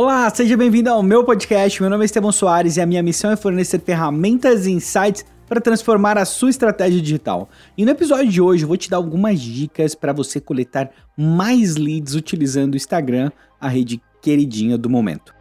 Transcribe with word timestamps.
Olá, 0.00 0.30
seja 0.30 0.56
bem-vindo 0.56 0.88
ao 0.90 1.02
meu 1.02 1.24
podcast. 1.24 1.82
Meu 1.82 1.90
nome 1.90 2.04
é 2.04 2.06
Estevão 2.06 2.30
Soares 2.30 2.76
e 2.76 2.80
a 2.80 2.86
minha 2.86 3.02
missão 3.02 3.32
é 3.32 3.36
fornecer 3.36 3.80
ferramentas 3.80 4.64
e 4.64 4.70
insights 4.70 5.24
para 5.48 5.60
transformar 5.60 6.16
a 6.16 6.24
sua 6.24 6.50
estratégia 6.50 7.02
digital. 7.02 7.48
E 7.76 7.84
no 7.84 7.90
episódio 7.90 8.30
de 8.30 8.40
hoje 8.40 8.62
eu 8.62 8.68
vou 8.68 8.76
te 8.76 8.88
dar 8.88 8.98
algumas 8.98 9.40
dicas 9.40 9.96
para 9.96 10.12
você 10.12 10.40
coletar 10.40 10.88
mais 11.16 11.74
leads 11.74 12.14
utilizando 12.14 12.74
o 12.74 12.76
Instagram, 12.76 13.32
a 13.60 13.66
rede 13.66 14.00
queridinha 14.22 14.78
do 14.78 14.88
momento. 14.88 15.34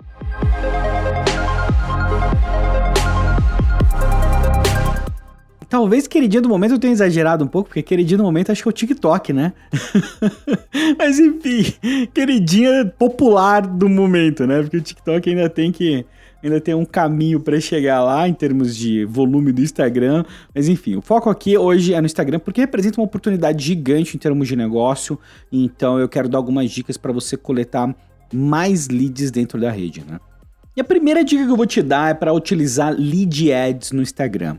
Talvez 5.70 6.08
queridinha 6.08 6.42
do 6.42 6.48
momento 6.48 6.76
eu 6.76 6.80
tenha 6.80 6.94
exagerado 6.94 7.44
um 7.44 7.48
pouco, 7.48 7.68
porque 7.68 7.84
queridinha 7.84 8.18
do 8.18 8.24
momento 8.24 8.52
acho 8.52 8.64
que 8.64 8.70
é 8.70 8.72
o 8.72 8.74
TikTok, 8.74 9.34
né? 9.34 9.54
Mas 10.98 11.20
enfim, 11.20 11.74
queridinha 12.14 12.86
popular 12.98 13.68
do 13.68 13.89
momento, 13.89 14.48
né? 14.48 14.61
Porque 14.61 14.78
o 14.78 14.82
TikTok 14.82 15.30
ainda 15.30 15.50
tem 15.50 15.72
que 15.72 16.06
ainda 16.42 16.61
tem 16.61 16.74
um 16.74 16.86
caminho 16.86 17.39
para 17.39 17.60
chegar 17.60 18.02
lá 18.02 18.28
em 18.30 18.34
termos 18.34 18.78
de 18.78 19.04
volume 19.06 19.52
do 19.52 19.61
Instagram. 19.61 20.24
Mas 20.56 20.70
enfim, 20.70 20.96
o 20.96 21.02
foco 21.02 21.30
aqui 21.30 21.58
hoje 21.58 21.94
é 21.94 22.00
no 22.00 22.06
Instagram 22.06 22.39
porque 22.39 22.61
representa 22.61 23.02
uma 23.02 23.06
oportunidade 23.06 23.66
gigante 23.66 24.16
em 24.16 24.20
termos 24.20 24.47
de 24.47 24.56
negócio. 24.56 25.20
Então 25.52 26.00
eu 26.00 26.08
quero 26.08 26.30
dar 26.30 26.38
algumas 26.38 26.72
dicas 26.72 26.96
para 26.96 27.11
você 27.11 27.36
coletar 27.36 27.94
mais 28.34 28.88
leads 28.88 29.32
dentro 29.32 29.60
da 29.60 29.72
rede, 29.72 30.04
né? 30.08 30.20
E 30.75 30.82
a 30.82 30.84
primeira 30.84 31.24
dica 31.24 31.44
que 31.44 31.52
eu 31.52 31.58
vou 31.58 31.66
te 31.66 31.82
dar 31.82 32.11
é 32.11 32.14
para 32.14 32.31
utilizar 32.31 32.94
lead 32.94 33.52
ads 33.52 33.92
no 33.92 34.02
Instagram. 34.02 34.58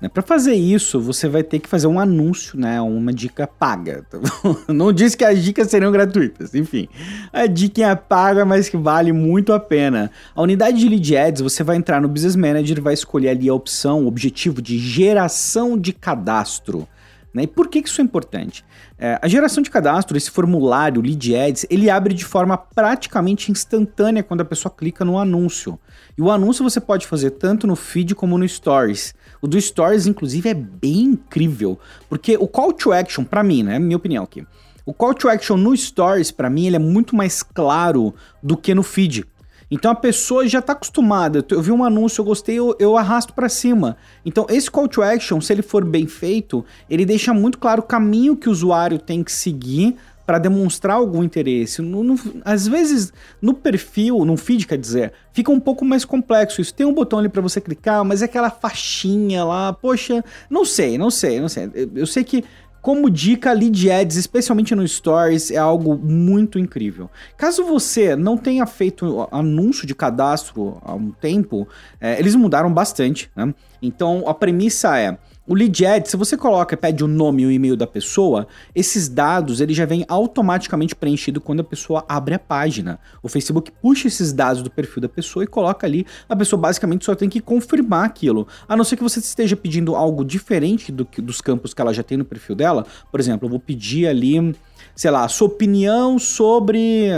Né? 0.00 0.08
Para 0.08 0.22
fazer 0.22 0.54
isso, 0.54 1.00
você 1.00 1.28
vai 1.28 1.42
ter 1.42 1.58
que 1.58 1.68
fazer 1.68 1.86
um 1.86 2.00
anúncio, 2.00 2.58
né? 2.58 2.80
Uma 2.80 3.12
dica 3.12 3.46
paga. 3.46 4.04
Tá 4.08 4.18
Não 4.72 4.92
disse 4.92 5.16
que 5.16 5.24
as 5.24 5.42
dicas 5.42 5.68
seriam 5.68 5.92
gratuitas, 5.92 6.54
enfim. 6.54 6.88
A 7.32 7.46
dica 7.46 7.86
é 7.86 7.94
paga, 7.94 8.44
mas 8.44 8.68
que 8.68 8.76
vale 8.76 9.12
muito 9.12 9.52
a 9.52 9.60
pena. 9.60 10.10
A 10.34 10.42
unidade 10.42 10.78
de 10.78 10.88
lead 10.88 11.16
ads, 11.16 11.42
você 11.42 11.62
vai 11.62 11.76
entrar 11.76 12.00
no 12.00 12.08
Business 12.08 12.36
Manager 12.36 12.80
vai 12.80 12.94
escolher 12.94 13.30
ali 13.30 13.48
a 13.48 13.54
opção, 13.54 14.04
o 14.04 14.08
objetivo 14.08 14.62
de 14.62 14.78
geração 14.78 15.78
de 15.78 15.92
cadastro. 15.92 16.88
Né? 17.32 17.44
E 17.44 17.46
por 17.46 17.68
que, 17.68 17.82
que 17.82 17.88
isso 17.88 18.00
é 18.00 18.04
importante? 18.04 18.64
É, 18.98 19.18
a 19.22 19.28
geração 19.28 19.62
de 19.62 19.70
cadastro, 19.70 20.16
esse 20.16 20.30
formulário 20.30 21.00
Lead 21.00 21.36
Ads, 21.36 21.66
ele 21.70 21.88
abre 21.88 22.12
de 22.12 22.24
forma 22.24 22.56
praticamente 22.56 23.52
instantânea 23.52 24.22
quando 24.22 24.40
a 24.40 24.44
pessoa 24.44 24.72
clica 24.74 25.04
no 25.04 25.18
anúncio. 25.18 25.78
E 26.18 26.22
o 26.22 26.30
anúncio 26.30 26.64
você 26.64 26.80
pode 26.80 27.06
fazer 27.06 27.30
tanto 27.30 27.66
no 27.66 27.76
feed 27.76 28.14
como 28.14 28.36
no 28.36 28.48
Stories. 28.48 29.14
O 29.40 29.46
do 29.46 29.60
Stories, 29.60 30.06
inclusive, 30.06 30.48
é 30.48 30.54
bem 30.54 31.02
incrível, 31.02 31.78
porque 32.08 32.36
o 32.36 32.48
call 32.48 32.72
to 32.72 32.92
action, 32.92 33.24
para 33.24 33.42
mim, 33.42 33.62
né, 33.62 33.78
minha 33.78 33.96
opinião 33.96 34.24
aqui, 34.24 34.44
o 34.84 34.92
call 34.92 35.14
to 35.14 35.28
action 35.28 35.56
no 35.56 35.76
Stories, 35.76 36.30
para 36.30 36.50
mim, 36.50 36.66
ele 36.66 36.76
é 36.76 36.80
muito 36.80 37.14
mais 37.14 37.42
claro 37.42 38.14
do 38.42 38.56
que 38.56 38.74
no 38.74 38.82
feed. 38.82 39.24
Então 39.70 39.90
a 39.90 39.94
pessoa 39.94 40.46
já 40.48 40.58
está 40.58 40.72
acostumada. 40.72 41.44
Eu 41.48 41.62
vi 41.62 41.70
um 41.70 41.84
anúncio, 41.84 42.20
eu 42.20 42.24
gostei, 42.24 42.58
eu, 42.58 42.74
eu 42.78 42.96
arrasto 42.96 43.32
para 43.32 43.48
cima. 43.48 43.96
Então 44.24 44.46
esse 44.48 44.70
call 44.70 44.88
to 44.88 45.02
action, 45.02 45.40
se 45.40 45.52
ele 45.52 45.62
for 45.62 45.84
bem 45.84 46.06
feito, 46.06 46.64
ele 46.88 47.06
deixa 47.06 47.32
muito 47.32 47.58
claro 47.58 47.80
o 47.80 47.84
caminho 47.84 48.36
que 48.36 48.48
o 48.48 48.52
usuário 48.52 48.98
tem 48.98 49.22
que 49.22 49.32
seguir 49.32 49.96
para 50.30 50.38
demonstrar 50.38 50.96
algum 50.96 51.24
interesse. 51.24 51.82
No, 51.82 52.04
no, 52.04 52.16
às 52.44 52.68
vezes, 52.68 53.12
no 53.42 53.52
perfil, 53.52 54.24
no 54.24 54.36
feed, 54.36 54.64
quer 54.64 54.78
dizer, 54.78 55.12
fica 55.32 55.50
um 55.50 55.58
pouco 55.58 55.84
mais 55.84 56.04
complexo. 56.04 56.60
Isso 56.60 56.72
tem 56.72 56.86
um 56.86 56.94
botão 56.94 57.18
ali 57.18 57.28
para 57.28 57.42
você 57.42 57.60
clicar, 57.60 58.04
mas 58.04 58.22
é 58.22 58.26
aquela 58.26 58.48
faixinha 58.48 59.44
lá, 59.44 59.72
poxa, 59.72 60.24
não 60.48 60.64
sei, 60.64 60.96
não 60.96 61.10
sei, 61.10 61.40
não 61.40 61.48
sei. 61.48 61.68
Eu, 61.74 61.90
eu 61.96 62.06
sei 62.06 62.22
que 62.22 62.44
como 62.80 63.10
dica, 63.10 63.52
lead 63.52 63.90
ads, 63.90 64.16
especialmente 64.16 64.74
no 64.74 64.86
Stories, 64.86 65.50
é 65.50 65.56
algo 65.56 65.96
muito 65.96 66.58
incrível. 66.58 67.10
Caso 67.36 67.64
você 67.64 68.16
não 68.16 68.36
tenha 68.36 68.64
feito 68.66 69.28
anúncio 69.30 69.86
de 69.86 69.94
cadastro 69.94 70.80
há 70.82 70.94
um 70.94 71.10
tempo, 71.10 71.68
é, 72.00 72.18
eles 72.18 72.34
mudaram 72.34 72.72
bastante, 72.72 73.30
né? 73.36 73.54
Então 73.82 74.24
a 74.26 74.34
premissa 74.34 74.98
é 74.98 75.18
o 75.50 75.54
lead 75.54 75.84
ad, 75.84 76.08
se 76.08 76.16
você 76.16 76.36
coloca, 76.36 76.76
pede 76.76 77.02
o 77.02 77.08
nome 77.08 77.42
e 77.42 77.46
o 77.46 77.50
e-mail 77.50 77.76
da 77.76 77.84
pessoa, 77.84 78.46
esses 78.72 79.08
dados 79.08 79.60
ele 79.60 79.74
já 79.74 79.84
vem 79.84 80.04
automaticamente 80.06 80.94
preenchido 80.94 81.40
quando 81.40 81.58
a 81.58 81.64
pessoa 81.64 82.04
abre 82.08 82.34
a 82.34 82.38
página. 82.38 83.00
O 83.20 83.28
Facebook 83.28 83.72
puxa 83.82 84.06
esses 84.06 84.32
dados 84.32 84.62
do 84.62 84.70
perfil 84.70 85.02
da 85.02 85.08
pessoa 85.08 85.42
e 85.42 85.48
coloca 85.48 85.84
ali. 85.84 86.06
A 86.28 86.36
pessoa 86.36 86.60
basicamente 86.60 87.04
só 87.04 87.16
tem 87.16 87.28
que 87.28 87.40
confirmar 87.40 88.04
aquilo. 88.04 88.46
A 88.68 88.76
não 88.76 88.84
ser 88.84 88.96
que 88.96 89.02
você 89.02 89.18
esteja 89.18 89.56
pedindo 89.56 89.96
algo 89.96 90.24
diferente 90.24 90.92
do 90.92 91.04
que, 91.04 91.20
dos 91.20 91.40
campos 91.40 91.74
que 91.74 91.82
ela 91.82 91.92
já 91.92 92.04
tem 92.04 92.16
no 92.16 92.24
perfil 92.24 92.54
dela. 92.54 92.86
Por 93.10 93.18
exemplo, 93.18 93.46
eu 93.46 93.50
vou 93.50 93.58
pedir 93.58 94.06
ali, 94.06 94.54
sei 94.94 95.10
lá, 95.10 95.26
sua 95.26 95.48
opinião 95.48 96.16
sobre 96.16 97.08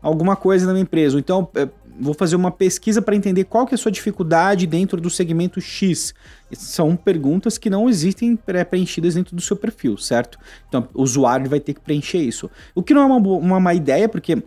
alguma 0.00 0.34
coisa 0.34 0.66
da 0.66 0.72
minha 0.72 0.82
empresa. 0.84 1.18
Então, 1.18 1.46
é, 1.54 1.68
vou 2.00 2.14
fazer 2.14 2.36
uma 2.36 2.50
pesquisa 2.50 3.02
para 3.02 3.14
entender 3.14 3.44
qual 3.44 3.66
que 3.66 3.74
é 3.74 3.76
a 3.76 3.78
sua 3.78 3.92
dificuldade 3.92 4.66
dentro 4.66 5.00
do 5.00 5.10
segmento 5.10 5.60
X. 5.60 6.14
São 6.52 6.96
perguntas 6.96 7.58
que 7.58 7.70
não 7.70 7.88
existem 7.88 8.36
pré-preenchidas 8.36 9.14
dentro 9.14 9.34
do 9.34 9.42
seu 9.42 9.56
perfil, 9.56 9.96
certo? 9.96 10.38
Então, 10.68 10.88
o 10.94 11.02
usuário 11.02 11.48
vai 11.48 11.60
ter 11.60 11.74
que 11.74 11.80
preencher 11.80 12.18
isso. 12.18 12.50
O 12.74 12.82
que 12.82 12.94
não 12.94 13.02
é 13.02 13.04
uma, 13.04 13.16
uma 13.16 13.60
má 13.60 13.74
ideia, 13.74 14.08
porque 14.08 14.42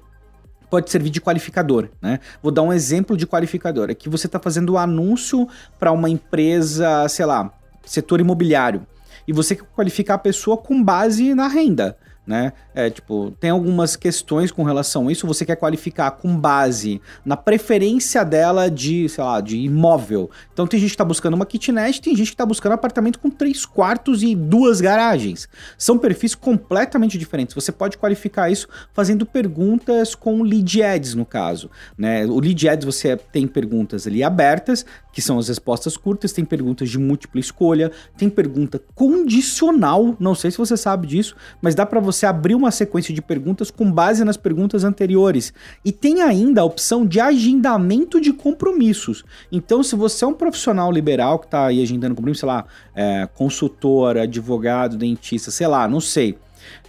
pode 0.70 0.90
servir 0.90 1.10
de 1.10 1.22
qualificador, 1.22 1.90
né? 2.02 2.20
Vou 2.42 2.52
dar 2.52 2.62
um 2.62 2.74
exemplo 2.74 3.16
de 3.16 3.26
qualificador. 3.26 3.90
Aqui 3.90 4.10
você 4.10 4.28
está 4.28 4.40
fazendo 4.40 4.74
um 4.74 4.78
anúncio 4.78 5.48
para 5.80 5.92
uma 5.92 6.10
empresa, 6.10 7.08
sei 7.08 7.26
lá, 7.26 7.52
setor 7.86 8.20
imobiliário. 8.20 8.86
E 9.28 9.34
você 9.34 9.56
quer 9.56 9.66
qualificar 9.76 10.16
a 10.16 10.20
pessoa 10.20 10.58
com 10.58 10.84
base 10.84 11.34
na 11.34 11.48
renda 11.48 11.98
né? 12.26 12.54
É, 12.74 12.90
tipo, 12.90 13.32
tem 13.40 13.50
algumas 13.50 13.96
questões 13.96 14.52
com 14.52 14.64
relação 14.64 15.08
a 15.08 15.12
isso, 15.12 15.28
você 15.28 15.46
quer 15.46 15.56
qualificar 15.56 16.12
com 16.12 16.36
base 16.36 17.02
na 17.24 17.38
preferência 17.38 18.24
dela 18.24 18.70
de, 18.70 19.08
sei 19.08 19.24
lá, 19.24 19.40
de 19.40 19.58
imóvel. 19.58 20.30
Então 20.52 20.66
tem 20.66 20.80
gente 20.80 20.92
que 20.92 20.98
tá 20.98 21.06
buscando 21.06 21.36
uma 21.36 21.46
kitnet, 21.46 22.02
tem 22.02 22.16
gente 22.16 22.32
que 22.32 22.38
tá 22.38 22.46
buscando 22.46 22.74
apartamento 22.74 23.20
com 23.20 23.30
três 23.30 23.66
quartos 23.66 24.24
e 24.24 24.36
duas 24.36 24.82
garagens. 24.82 25.48
São 25.78 25.98
perfis 25.98 26.34
completamente 26.34 27.18
diferentes. 27.18 27.54
Você 27.54 27.72
pode 27.72 27.98
qualificar 27.98 28.50
isso 28.50 28.68
fazendo 28.94 29.26
perguntas 29.26 30.16
com 30.16 30.42
lead 30.42 30.82
ads, 30.82 31.14
no 31.14 31.26
caso, 31.26 31.70
né? 31.98 32.26
O 32.26 32.40
lead 32.40 32.68
ads 32.68 32.86
você 32.86 33.16
tem 33.16 33.48
perguntas 33.48 34.08
ali 34.08 34.24
abertas, 34.24 34.86
que 35.14 35.22
são 35.22 35.40
as 35.40 35.48
respostas 35.48 35.96
curtas, 35.96 36.34
tem 36.34 36.44
perguntas 36.44 36.90
de 36.90 37.00
múltipla 37.00 37.40
escolha, 37.40 37.92
tem 38.18 38.30
pergunta 38.30 38.82
condicional, 38.94 40.16
não 40.20 40.36
sei 40.36 40.52
se 40.52 40.58
você 40.58 40.76
sabe 40.76 41.08
disso, 41.08 41.36
mas 41.62 41.74
dá 41.74 41.86
para 41.86 42.00
você 42.00 42.15
você 42.16 42.26
abrir 42.26 42.56
uma 42.56 42.72
sequência 42.72 43.14
de 43.14 43.22
perguntas 43.22 43.70
com 43.70 43.92
base 43.92 44.24
nas 44.24 44.38
perguntas 44.38 44.84
anteriores. 44.84 45.54
E 45.84 45.92
tem 45.92 46.22
ainda 46.22 46.62
a 46.62 46.66
opção 46.66 47.06
de 47.06 47.20
agendamento 47.20 48.20
de 48.20 48.34
compromissos. 48.34 49.24
Então, 49.52 49.84
se 49.84 49.96
você 49.96 50.26
é 50.26 50.28
um 50.28 50.34
profissional 50.34 50.92
liberal 50.92 51.40
que 51.40 51.46
está 51.46 51.68
aí 51.68 51.82
agendando 51.82 52.16
compromisso, 52.16 52.42
sei 52.42 52.48
lá, 52.48 52.66
é, 52.96 53.28
consultor, 53.34 54.18
advogado, 54.18 54.98
dentista, 54.98 55.52
sei 55.52 55.68
lá, 55.68 55.88
não 55.88 56.00
sei. 56.00 56.38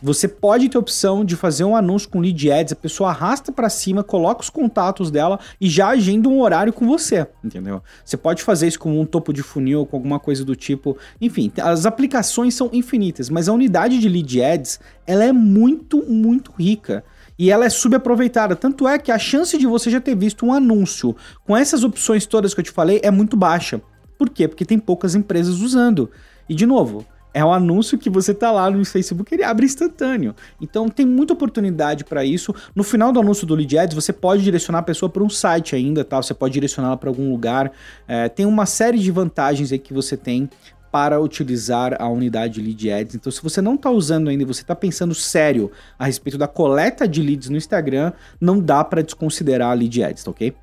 Você 0.03 0.29
pode 0.29 0.69
ter 0.69 0.77
a 0.77 0.81
opção 0.81 1.25
de 1.25 1.37
fazer 1.37 1.65
um 1.65 1.77
anúncio 1.77 2.09
com 2.09 2.21
lead 2.21 2.51
ads, 2.51 2.73
a 2.73 2.77
pessoa 2.77 3.11
arrasta 3.11 3.51
para 3.51 3.69
cima, 3.69 4.03
coloca 4.05 4.43
os 4.43 4.51
contatos 4.51 5.11
dela 5.11 5.39
e 5.61 5.69
já 5.69 5.89
agenda 5.89 6.29
um 6.29 6.41
horário 6.41 6.73
com 6.73 6.87
você, 6.87 7.27
entendeu? 7.43 7.83
Você 8.05 8.17
pode 8.17 8.43
fazer 8.43 8.69
isso 8.69 8.79
com 8.79 9.01
um 9.01 9.05
topo 9.05 9.33
de 9.33 9.43
funil, 9.43 9.87
com 9.87 9.97
alguma 9.97 10.19
coisa 10.19 10.45
do 10.45 10.55
tipo. 10.55 10.97
Enfim, 11.21 11.53
as 11.61 11.87
aplicações 11.87 12.55
são 12.55 12.71
infinitas, 12.73 13.31
mas 13.31 13.49
a 13.49 13.53
unidade 13.53 13.99
de 13.99 14.09
lead 14.09 14.43
ads, 14.43 14.81
ela 15.07 15.25
é 15.25 15.33
muito, 15.33 16.05
muito 16.05 16.53
rica 16.59 17.05
e 17.39 17.51
ela 17.51 17.65
é 17.65 17.71
subaproveitada. 17.71 18.57
Tanto 18.57 18.89
é 18.89 18.99
que 18.99 19.13
a 19.13 19.19
chance 19.19 19.57
de 19.59 19.67
você 19.67 19.91
já 19.91 20.01
ter 20.01 20.17
visto 20.17 20.47
um 20.47 20.53
anúncio 20.53 21.15
com 21.45 21.57
essas 21.57 21.85
opções 21.85 22.27
todas 22.27 22.55
que 22.55 22.61
eu 22.61 22.65
te 22.65 22.71
falei 22.71 23.01
é 23.03 23.11
muito 23.11 23.37
baixa. 23.37 23.81
Por 24.19 24.31
quê? 24.31 24.49
Porque 24.49 24.65
tem 24.65 24.79
poucas 24.79 25.15
empresas 25.15 25.61
usando. 25.61 26.11
E 26.49 26.55
de 26.55 26.65
novo, 26.65 27.05
é 27.37 27.45
um 27.45 27.53
anúncio 27.53 27.99
que 27.99 28.09
você 28.09 28.33
tá 28.33 28.51
lá 28.51 28.71
no 28.71 28.83
Facebook, 28.83 29.35
ele 29.35 29.45
abre 29.45 29.67
instantâneo. 29.67 30.35
Então 30.59 30.89
tem 30.89 31.05
muita 31.05 31.35
oportunidade 31.35 32.03
para 32.03 32.25
isso. 32.25 32.55
No 32.75 32.83
final 32.83 33.13
do 33.13 33.21
anúncio 33.21 33.47
do 33.47 33.55
Lead 33.55 33.77
Ads, 33.77 33.95
você 33.95 34.11
pode 34.11 34.43
direcionar 34.43 34.79
a 34.79 34.83
pessoa 34.83 35.11
para 35.11 35.23
um 35.23 35.29
site 35.29 35.77
ainda, 35.77 36.03
tá? 36.03 36.17
Você 36.17 36.33
pode 36.33 36.55
direcioná-la 36.55 36.97
para 36.97 37.11
algum 37.11 37.31
lugar. 37.31 37.71
É, 38.09 38.31
tem 38.31 38.47
uma 38.47 38.65
série 38.65 38.99
de 38.99 39.11
vantagens 39.11 39.71
aí 39.71 39.79
que 39.79 39.93
você 39.93 40.17
tem 40.17 40.49
para 40.91 41.21
utilizar 41.21 41.95
a 42.01 42.09
unidade 42.09 42.59
Lead 42.59 42.91
Ads. 42.91 43.17
Então, 43.17 43.31
se 43.31 43.43
você 43.43 43.61
não 43.61 43.75
está 43.75 43.91
usando 43.91 44.31
ainda 44.31 44.43
e 44.43 44.47
você 44.47 44.63
está 44.63 44.75
pensando 44.75 45.15
sério 45.15 45.71
a 45.99 46.07
respeito 46.07 46.39
da 46.39 46.49
coleta 46.49 47.07
de 47.07 47.21
leads 47.21 47.51
no 47.51 47.59
Instagram, 47.59 48.15
não 48.41 48.59
dá 48.59 48.83
para 48.83 49.03
desconsiderar 49.03 49.73
a 49.73 49.75
Lead 49.75 50.03
Ads, 50.03 50.25
tá 50.25 50.31
ok? 50.31 50.55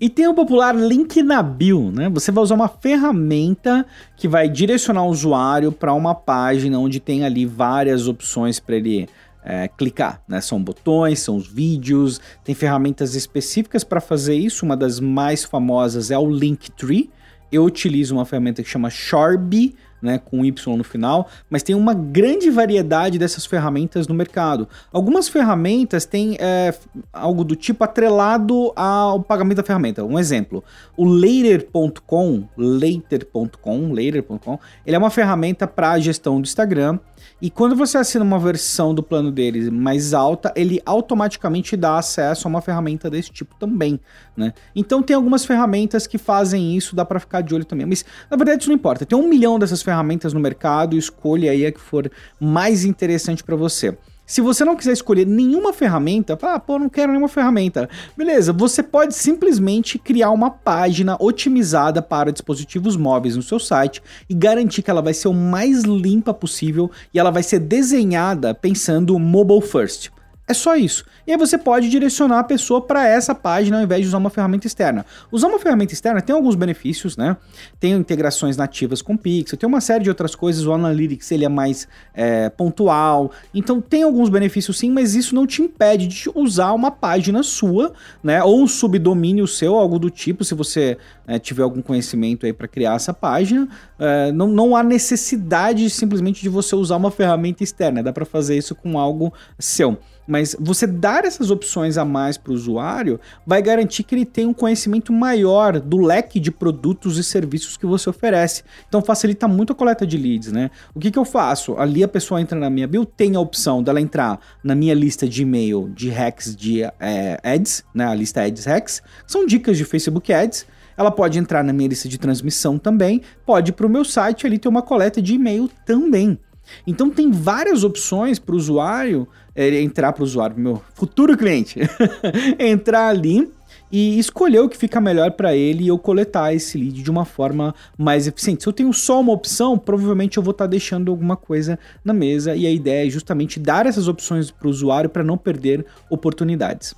E 0.00 0.08
tem 0.08 0.28
o 0.28 0.34
popular 0.34 0.76
link 0.76 1.22
na 1.22 1.42
bio, 1.42 1.90
né? 1.90 2.08
Você 2.10 2.30
vai 2.30 2.44
usar 2.44 2.54
uma 2.54 2.68
ferramenta 2.68 3.84
que 4.16 4.28
vai 4.28 4.48
direcionar 4.48 5.02
o 5.04 5.10
usuário 5.10 5.72
para 5.72 5.92
uma 5.92 6.14
página 6.14 6.78
onde 6.78 7.00
tem 7.00 7.24
ali 7.24 7.44
várias 7.44 8.06
opções 8.06 8.60
para 8.60 8.76
ele 8.76 9.08
é, 9.44 9.66
clicar, 9.66 10.22
né? 10.28 10.40
São 10.40 10.62
botões, 10.62 11.18
são 11.18 11.36
os 11.36 11.48
vídeos, 11.48 12.20
tem 12.44 12.54
ferramentas 12.54 13.16
específicas 13.16 13.82
para 13.82 14.00
fazer 14.00 14.36
isso. 14.36 14.64
Uma 14.64 14.76
das 14.76 15.00
mais 15.00 15.42
famosas 15.42 16.12
é 16.12 16.18
o 16.18 16.30
Linktree. 16.30 17.10
Eu 17.50 17.64
utilizo 17.64 18.14
uma 18.14 18.24
ferramenta 18.24 18.62
que 18.62 18.68
chama 18.68 18.90
Shorby 18.90 19.74
né, 20.00 20.18
com 20.18 20.44
Y 20.44 20.76
no 20.76 20.84
final, 20.84 21.28
mas 21.50 21.62
tem 21.62 21.74
uma 21.74 21.94
grande 21.94 22.50
variedade 22.50 23.18
dessas 23.18 23.46
ferramentas 23.46 24.06
no 24.06 24.14
mercado. 24.14 24.68
Algumas 24.92 25.28
ferramentas 25.28 26.04
têm 26.04 26.36
é, 26.40 26.74
algo 27.12 27.44
do 27.44 27.56
tipo 27.56 27.84
atrelado 27.84 28.72
ao 28.76 29.22
pagamento 29.22 29.58
da 29.58 29.62
ferramenta. 29.62 30.04
Um 30.04 30.18
exemplo, 30.18 30.62
o 30.96 31.04
Later.com, 31.04 32.48
Later.com, 32.56 33.92
Later.com, 33.92 34.58
ele 34.86 34.96
é 34.96 34.98
uma 34.98 35.10
ferramenta 35.10 35.66
para 35.66 35.98
gestão 35.98 36.40
do 36.40 36.46
Instagram 36.46 36.98
e 37.40 37.50
quando 37.50 37.76
você 37.76 37.98
assina 37.98 38.24
uma 38.24 38.38
versão 38.38 38.94
do 38.94 39.02
plano 39.02 39.30
deles 39.30 39.68
mais 39.68 40.12
alta, 40.12 40.52
ele 40.56 40.80
automaticamente 40.84 41.76
dá 41.76 41.96
acesso 41.96 42.46
a 42.46 42.50
uma 42.50 42.60
ferramenta 42.60 43.08
desse 43.08 43.30
tipo 43.30 43.54
também, 43.56 44.00
né? 44.36 44.52
Então 44.74 45.02
tem 45.02 45.14
algumas 45.14 45.44
ferramentas 45.44 46.06
que 46.06 46.18
fazem 46.18 46.76
isso, 46.76 46.96
dá 46.96 47.04
para 47.04 47.20
ficar 47.20 47.40
de 47.40 47.54
olho 47.54 47.64
também. 47.64 47.86
Mas 47.86 48.04
na 48.30 48.36
verdade 48.36 48.62
isso 48.62 48.70
não 48.70 48.76
importa. 48.76 49.06
Tem 49.06 49.16
um 49.16 49.28
milhão 49.28 49.58
dessas 49.58 49.82
ferramentas 49.88 50.34
no 50.34 50.40
mercado, 50.40 50.98
escolha 50.98 51.50
aí 51.50 51.64
a 51.64 51.72
que 51.72 51.80
for 51.80 52.10
mais 52.38 52.84
interessante 52.84 53.42
para 53.42 53.56
você. 53.56 53.96
Se 54.26 54.42
você 54.42 54.62
não 54.62 54.76
quiser 54.76 54.92
escolher 54.92 55.26
nenhuma 55.26 55.72
ferramenta, 55.72 56.36
fala, 56.36 56.56
ah, 56.56 56.60
pô, 56.60 56.78
não 56.78 56.90
quero 56.90 57.10
nenhuma 57.10 57.30
ferramenta. 57.30 57.88
Beleza, 58.14 58.52
você 58.52 58.82
pode 58.82 59.14
simplesmente 59.14 59.98
criar 59.98 60.30
uma 60.30 60.50
página 60.50 61.16
otimizada 61.18 62.02
para 62.02 62.30
dispositivos 62.30 62.98
móveis 62.98 63.34
no 63.34 63.42
seu 63.42 63.58
site 63.58 64.02
e 64.28 64.34
garantir 64.34 64.82
que 64.82 64.90
ela 64.90 65.00
vai 65.00 65.14
ser 65.14 65.28
o 65.28 65.32
mais 65.32 65.84
limpa 65.84 66.34
possível 66.34 66.90
e 67.14 67.18
ela 67.18 67.30
vai 67.30 67.42
ser 67.42 67.60
desenhada 67.60 68.54
pensando 68.54 69.18
mobile 69.18 69.62
first. 69.62 70.10
É 70.48 70.54
só 70.54 70.74
isso. 70.74 71.04
E 71.26 71.32
aí 71.32 71.36
você 71.36 71.58
pode 71.58 71.90
direcionar 71.90 72.38
a 72.38 72.44
pessoa 72.44 72.80
para 72.80 73.06
essa 73.06 73.34
página 73.34 73.76
ao 73.76 73.82
invés 73.82 74.00
de 74.00 74.08
usar 74.08 74.16
uma 74.16 74.30
ferramenta 74.30 74.66
externa. 74.66 75.04
Usar 75.30 75.48
uma 75.48 75.58
ferramenta 75.58 75.92
externa 75.92 76.22
tem 76.22 76.34
alguns 76.34 76.54
benefícios, 76.54 77.18
né? 77.18 77.36
Tem 77.78 77.92
integrações 77.92 78.56
nativas 78.56 79.02
com 79.02 79.14
Pixel, 79.14 79.58
tem 79.58 79.68
uma 79.68 79.82
série 79.82 80.04
de 80.04 80.08
outras 80.08 80.34
coisas. 80.34 80.64
O 80.64 80.72
Analytics 80.72 81.30
ele 81.32 81.44
é 81.44 81.50
mais 81.50 81.86
é, 82.14 82.48
pontual. 82.48 83.30
Então 83.52 83.78
tem 83.78 84.04
alguns 84.04 84.30
benefícios 84.30 84.78
sim, 84.78 84.90
mas 84.90 85.14
isso 85.14 85.34
não 85.34 85.46
te 85.46 85.60
impede 85.60 86.06
de 86.06 86.30
usar 86.34 86.72
uma 86.72 86.90
página 86.90 87.42
sua, 87.42 87.92
né? 88.24 88.42
Ou 88.42 88.62
um 88.62 88.66
subdomínio 88.66 89.46
seu, 89.46 89.76
algo 89.76 89.98
do 89.98 90.08
tipo, 90.08 90.44
se 90.44 90.54
você 90.54 90.96
é, 91.26 91.38
tiver 91.38 91.62
algum 91.62 91.82
conhecimento 91.82 92.46
aí 92.46 92.54
para 92.54 92.66
criar 92.66 92.94
essa 92.94 93.12
página. 93.12 93.68
É, 93.98 94.32
não, 94.32 94.46
não 94.46 94.74
há 94.74 94.82
necessidade 94.82 95.90
simplesmente 95.90 96.40
de 96.40 96.48
você 96.48 96.74
usar 96.74 96.96
uma 96.96 97.10
ferramenta 97.10 97.62
externa. 97.62 98.02
Dá 98.02 98.14
para 98.14 98.24
fazer 98.24 98.56
isso 98.56 98.74
com 98.74 98.98
algo 98.98 99.30
seu. 99.58 99.98
Mas 100.28 100.54
você 100.60 100.86
dar 100.86 101.24
essas 101.24 101.50
opções 101.50 101.96
a 101.96 102.04
mais 102.04 102.36
para 102.36 102.52
o 102.52 102.54
usuário 102.54 103.18
vai 103.46 103.62
garantir 103.62 104.02
que 104.02 104.14
ele 104.14 104.26
tenha 104.26 104.46
um 104.46 104.52
conhecimento 104.52 105.10
maior 105.10 105.80
do 105.80 105.96
leque 105.96 106.38
de 106.38 106.50
produtos 106.50 107.16
e 107.16 107.24
serviços 107.24 107.78
que 107.78 107.86
você 107.86 108.10
oferece. 108.10 108.62
Então 108.86 109.00
facilita 109.00 109.48
muito 109.48 109.72
a 109.72 109.74
coleta 109.74 110.06
de 110.06 110.18
leads, 110.18 110.52
né? 110.52 110.70
O 110.94 111.00
que, 111.00 111.10
que 111.10 111.18
eu 111.18 111.24
faço? 111.24 111.78
Ali 111.78 112.04
a 112.04 112.08
pessoa 112.08 112.42
entra 112.42 112.58
na 112.58 112.68
minha 112.68 112.86
bio, 112.86 113.06
tem 113.06 113.36
a 113.36 113.40
opção 113.40 113.82
dela 113.82 114.02
entrar 114.02 114.38
na 114.62 114.74
minha 114.74 114.92
lista 114.92 115.26
de 115.26 115.40
e-mail 115.40 115.90
de 115.94 116.10
hacks 116.10 116.54
de 116.54 116.82
é, 116.82 117.40
ads, 117.42 117.82
né? 117.94 118.04
A 118.04 118.14
lista 118.14 118.42
ads 118.42 118.66
hacks. 118.66 119.02
São 119.26 119.46
dicas 119.46 119.78
de 119.78 119.84
Facebook 119.86 120.30
Ads. 120.30 120.66
Ela 120.94 121.10
pode 121.10 121.38
entrar 121.38 121.64
na 121.64 121.72
minha 121.72 121.88
lista 121.88 122.08
de 122.08 122.18
transmissão 122.18 122.76
também, 122.76 123.22
pode 123.46 123.70
ir 123.70 123.72
para 123.72 123.86
o 123.86 123.88
meu 123.88 124.04
site 124.04 124.46
ali 124.46 124.58
ter 124.58 124.68
uma 124.68 124.82
coleta 124.82 125.22
de 125.22 125.34
e-mail 125.34 125.70
também. 125.86 126.38
Então 126.86 127.10
tem 127.10 127.30
várias 127.30 127.84
opções 127.84 128.38
para 128.38 128.54
o 128.54 128.58
usuário 128.58 129.28
é, 129.58 129.80
entrar 129.80 130.12
para 130.12 130.22
o 130.22 130.24
usuário, 130.24 130.56
meu 130.56 130.80
futuro 130.94 131.36
cliente, 131.36 131.80
entrar 132.60 133.08
ali 133.08 133.52
e 133.90 134.16
escolher 134.16 134.60
o 134.60 134.68
que 134.68 134.76
fica 134.76 135.00
melhor 135.00 135.32
para 135.32 135.56
ele 135.56 135.82
e 135.82 135.88
eu 135.88 135.98
coletar 135.98 136.54
esse 136.54 136.78
lead 136.78 137.02
de 137.02 137.10
uma 137.10 137.24
forma 137.24 137.74
mais 137.96 138.28
eficiente. 138.28 138.62
Se 138.62 138.68
eu 138.68 138.72
tenho 138.72 138.92
só 138.92 139.20
uma 139.20 139.32
opção, 139.32 139.76
provavelmente 139.76 140.36
eu 140.36 140.42
vou 140.44 140.52
estar 140.52 140.66
tá 140.66 140.70
deixando 140.70 141.10
alguma 141.10 141.36
coisa 141.36 141.76
na 142.04 142.12
mesa 142.12 142.54
e 142.54 142.68
a 142.68 142.70
ideia 142.70 143.08
é 143.08 143.10
justamente 143.10 143.58
dar 143.58 143.84
essas 143.84 144.06
opções 144.06 144.48
para 144.48 144.68
o 144.68 144.70
usuário 144.70 145.10
para 145.10 145.24
não 145.24 145.36
perder 145.36 145.84
oportunidades. 146.08 146.94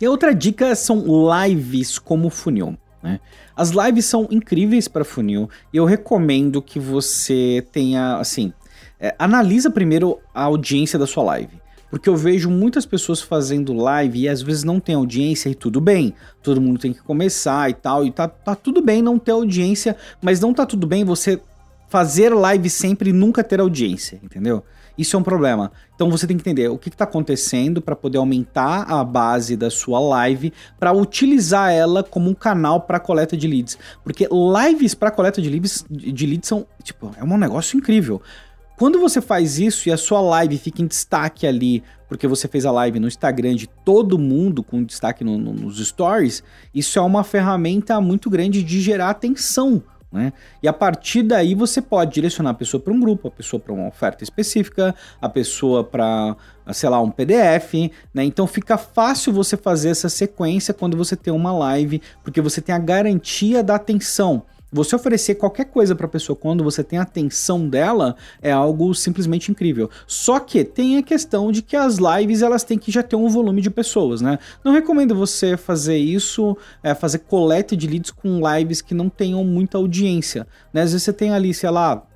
E 0.00 0.06
a 0.06 0.10
outra 0.10 0.34
dica 0.34 0.74
são 0.74 1.04
lives 1.44 1.98
como 1.98 2.30
funil. 2.30 2.78
Né? 3.02 3.20
As 3.56 3.70
lives 3.70 4.04
são 4.04 4.28
incríveis 4.30 4.88
para 4.88 5.04
funil 5.04 5.48
e 5.72 5.76
eu 5.76 5.84
recomendo 5.84 6.60
que 6.60 6.78
você 6.78 7.64
tenha, 7.72 8.16
assim, 8.16 8.52
é, 8.98 9.14
analisa 9.18 9.70
primeiro 9.70 10.18
a 10.34 10.42
audiência 10.42 10.98
da 10.98 11.06
sua 11.06 11.24
live. 11.24 11.60
Porque 11.90 12.08
eu 12.08 12.16
vejo 12.16 12.48
muitas 12.48 12.86
pessoas 12.86 13.20
fazendo 13.20 13.72
live 13.72 14.20
e 14.20 14.28
às 14.28 14.40
vezes 14.40 14.62
não 14.62 14.78
tem 14.78 14.94
audiência 14.94 15.48
e 15.48 15.56
tudo 15.56 15.80
bem. 15.80 16.14
Todo 16.40 16.60
mundo 16.60 16.78
tem 16.78 16.92
que 16.92 17.02
começar 17.02 17.68
e 17.68 17.74
tal. 17.74 18.06
E 18.06 18.12
tá, 18.12 18.28
tá 18.28 18.54
tudo 18.54 18.80
bem 18.80 19.02
não 19.02 19.18
ter 19.18 19.32
audiência, 19.32 19.96
mas 20.22 20.38
não 20.38 20.54
tá 20.54 20.64
tudo 20.64 20.86
bem 20.86 21.04
você 21.04 21.40
fazer 21.88 22.32
live 22.32 22.70
sempre 22.70 23.10
e 23.10 23.12
nunca 23.12 23.42
ter 23.42 23.60
audiência, 23.60 24.20
entendeu? 24.22 24.62
Isso 25.00 25.16
é 25.16 25.18
um 25.18 25.22
problema. 25.22 25.72
Então 25.94 26.10
você 26.10 26.26
tem 26.26 26.36
que 26.36 26.42
entender 26.42 26.68
o 26.68 26.76
que 26.76 26.90
está 26.90 27.04
acontecendo 27.04 27.80
para 27.80 27.96
poder 27.96 28.18
aumentar 28.18 28.82
a 28.82 29.02
base 29.02 29.56
da 29.56 29.70
sua 29.70 29.98
live, 29.98 30.52
para 30.78 30.92
utilizar 30.92 31.72
ela 31.72 32.04
como 32.04 32.28
um 32.28 32.34
canal 32.34 32.82
para 32.82 33.00
coleta 33.00 33.34
de 33.34 33.48
leads. 33.48 33.78
Porque 34.04 34.28
lives 34.30 34.94
para 34.94 35.10
coleta 35.10 35.40
de 35.40 35.48
leads, 35.48 35.86
de 35.88 36.26
leads 36.26 36.46
são, 36.46 36.66
tipo, 36.82 37.10
é 37.18 37.24
um 37.24 37.38
negócio 37.38 37.78
incrível. 37.78 38.20
Quando 38.76 39.00
você 39.00 39.22
faz 39.22 39.58
isso 39.58 39.88
e 39.88 39.92
a 39.92 39.96
sua 39.96 40.20
live 40.20 40.58
fica 40.58 40.82
em 40.82 40.86
destaque 40.86 41.46
ali, 41.46 41.82
porque 42.06 42.26
você 42.26 42.46
fez 42.46 42.66
a 42.66 42.70
live 42.70 43.00
no 43.00 43.08
Instagram 43.08 43.54
de 43.54 43.66
todo 43.66 44.18
mundo 44.18 44.62
com 44.62 44.84
destaque 44.84 45.24
no, 45.24 45.38
no, 45.38 45.54
nos 45.54 45.78
stories, 45.78 46.42
isso 46.74 46.98
é 46.98 47.02
uma 47.02 47.24
ferramenta 47.24 47.98
muito 48.02 48.28
grande 48.28 48.62
de 48.62 48.82
gerar 48.82 49.08
atenção 49.08 49.82
né? 50.12 50.32
E 50.62 50.68
a 50.68 50.72
partir 50.72 51.22
daí 51.22 51.54
você 51.54 51.80
pode 51.80 52.12
direcionar 52.12 52.50
a 52.50 52.54
pessoa 52.54 52.82
para 52.82 52.92
um 52.92 53.00
grupo, 53.00 53.28
a 53.28 53.30
pessoa 53.30 53.60
para 53.60 53.72
uma 53.72 53.88
oferta 53.88 54.24
específica, 54.24 54.94
a 55.20 55.28
pessoa 55.28 55.84
para, 55.84 56.36
sei 56.72 56.88
lá, 56.88 57.00
um 57.00 57.10
PDF, 57.10 57.90
né? 58.12 58.24
Então 58.24 58.46
fica 58.46 58.76
fácil 58.76 59.32
você 59.32 59.56
fazer 59.56 59.90
essa 59.90 60.08
sequência 60.08 60.74
quando 60.74 60.96
você 60.96 61.14
tem 61.14 61.32
uma 61.32 61.52
live, 61.52 62.02
porque 62.24 62.40
você 62.40 62.60
tem 62.60 62.74
a 62.74 62.78
garantia 62.78 63.62
da 63.62 63.76
atenção. 63.76 64.42
Você 64.72 64.94
oferecer 64.94 65.34
qualquer 65.34 65.64
coisa 65.64 65.96
para 65.96 66.06
a 66.06 66.08
pessoa 66.08 66.36
quando 66.36 66.62
você 66.62 66.84
tem 66.84 66.98
a 66.98 67.02
atenção 67.02 67.68
dela 67.68 68.14
é 68.40 68.52
algo 68.52 68.94
simplesmente 68.94 69.50
incrível. 69.50 69.90
Só 70.06 70.38
que 70.38 70.64
tem 70.64 70.96
a 70.96 71.02
questão 71.02 71.50
de 71.50 71.60
que 71.60 71.76
as 71.76 71.98
lives 71.98 72.40
elas 72.40 72.62
têm 72.62 72.78
que 72.78 72.92
já 72.92 73.02
ter 73.02 73.16
um 73.16 73.28
volume 73.28 73.60
de 73.60 73.70
pessoas, 73.70 74.20
né? 74.20 74.38
Não 74.64 74.72
recomendo 74.72 75.14
você 75.14 75.56
fazer 75.56 75.96
isso, 75.96 76.56
é, 76.84 76.94
fazer 76.94 77.18
coleta 77.20 77.76
de 77.76 77.88
leads 77.88 78.12
com 78.12 78.40
lives 78.48 78.80
que 78.80 78.94
não 78.94 79.08
tenham 79.08 79.42
muita 79.44 79.76
audiência. 79.76 80.46
Né? 80.72 80.82
Às 80.82 80.92
vezes 80.92 81.02
você 81.02 81.12
tem 81.12 81.32
ali, 81.32 81.52
sei 81.52 81.70
lá, 81.70 82.06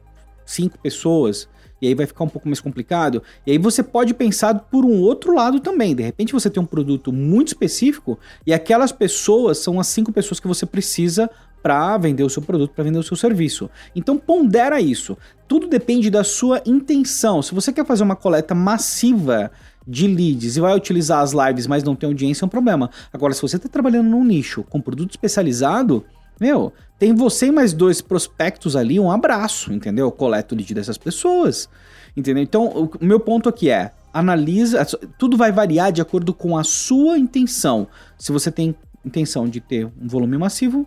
cinco 0.46 0.78
pessoas, 0.78 1.48
e 1.82 1.88
aí 1.88 1.94
vai 1.94 2.06
ficar 2.06 2.24
um 2.24 2.28
pouco 2.28 2.48
mais 2.48 2.60
complicado. 2.60 3.22
E 3.46 3.50
aí 3.52 3.58
você 3.58 3.82
pode 3.82 4.14
pensar 4.14 4.54
por 4.54 4.84
um 4.84 5.00
outro 5.00 5.34
lado 5.34 5.60
também. 5.60 5.94
De 5.94 6.02
repente 6.02 6.32
você 6.32 6.48
tem 6.48 6.62
um 6.62 6.66
produto 6.66 7.12
muito 7.12 7.48
específico 7.48 8.18
e 8.46 8.54
aquelas 8.54 8.92
pessoas 8.92 9.58
são 9.58 9.78
as 9.78 9.88
cinco 9.88 10.12
pessoas 10.12 10.40
que 10.40 10.48
você 10.48 10.64
precisa 10.64 11.28
para 11.64 11.96
vender 11.96 12.22
o 12.22 12.28
seu 12.28 12.42
produto, 12.42 12.72
para 12.74 12.84
vender 12.84 12.98
o 12.98 13.02
seu 13.02 13.16
serviço. 13.16 13.70
Então 13.96 14.18
pondera 14.18 14.82
isso. 14.82 15.16
Tudo 15.48 15.66
depende 15.66 16.10
da 16.10 16.22
sua 16.22 16.60
intenção. 16.66 17.40
Se 17.40 17.54
você 17.54 17.72
quer 17.72 17.86
fazer 17.86 18.02
uma 18.02 18.14
coleta 18.14 18.54
massiva 18.54 19.50
de 19.88 20.06
leads 20.06 20.58
e 20.58 20.60
vai 20.60 20.76
utilizar 20.76 21.20
as 21.20 21.32
lives, 21.32 21.66
mas 21.66 21.82
não 21.82 21.96
tem 21.96 22.06
audiência, 22.06 22.44
é 22.44 22.46
um 22.46 22.50
problema. 22.50 22.90
Agora, 23.10 23.32
se 23.32 23.40
você 23.40 23.56
está 23.56 23.66
trabalhando 23.66 24.10
num 24.10 24.22
nicho 24.22 24.62
com 24.64 24.78
produto 24.78 25.12
especializado, 25.12 26.04
meu, 26.38 26.70
tem 26.98 27.14
você 27.14 27.46
e 27.46 27.50
mais 27.50 27.72
dois 27.72 28.02
prospectos 28.02 28.76
ali, 28.76 29.00
um 29.00 29.10
abraço, 29.10 29.72
entendeu? 29.72 30.12
Coleta 30.12 30.54
o 30.54 30.58
lead 30.58 30.74
dessas 30.74 30.98
pessoas, 30.98 31.66
entendeu? 32.14 32.42
Então, 32.42 32.90
o 33.00 33.04
meu 33.04 33.18
ponto 33.18 33.48
aqui 33.48 33.70
é, 33.70 33.90
analisa, 34.12 34.84
tudo 35.18 35.34
vai 35.34 35.50
variar 35.50 35.90
de 35.90 36.02
acordo 36.02 36.34
com 36.34 36.58
a 36.58 36.64
sua 36.64 37.18
intenção. 37.18 37.88
Se 38.18 38.30
você 38.32 38.50
tem 38.50 38.74
intenção 39.02 39.48
de 39.48 39.62
ter 39.62 39.86
um 39.86 40.06
volume 40.06 40.36
massivo, 40.36 40.86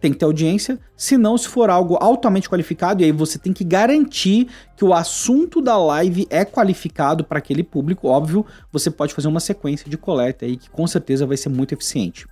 tem 0.00 0.12
que 0.12 0.18
ter 0.18 0.24
audiência, 0.24 0.78
senão 0.96 1.36
se 1.36 1.46
for 1.46 1.68
algo 1.68 1.98
altamente 2.00 2.48
qualificado, 2.48 3.02
e 3.02 3.04
aí 3.04 3.12
você 3.12 3.38
tem 3.38 3.52
que 3.52 3.62
garantir 3.62 4.48
que 4.76 4.84
o 4.84 4.94
assunto 4.94 5.60
da 5.60 5.76
live 5.76 6.26
é 6.30 6.44
qualificado 6.44 7.22
para 7.22 7.38
aquele 7.38 7.62
público, 7.62 8.08
óbvio, 8.08 8.44
você 8.72 8.90
pode 8.90 9.12
fazer 9.12 9.28
uma 9.28 9.40
sequência 9.40 9.90
de 9.90 9.98
coleta 9.98 10.46
aí 10.46 10.56
que 10.56 10.70
com 10.70 10.86
certeza 10.86 11.26
vai 11.26 11.36
ser 11.36 11.50
muito 11.50 11.72
eficiente. 11.72 12.26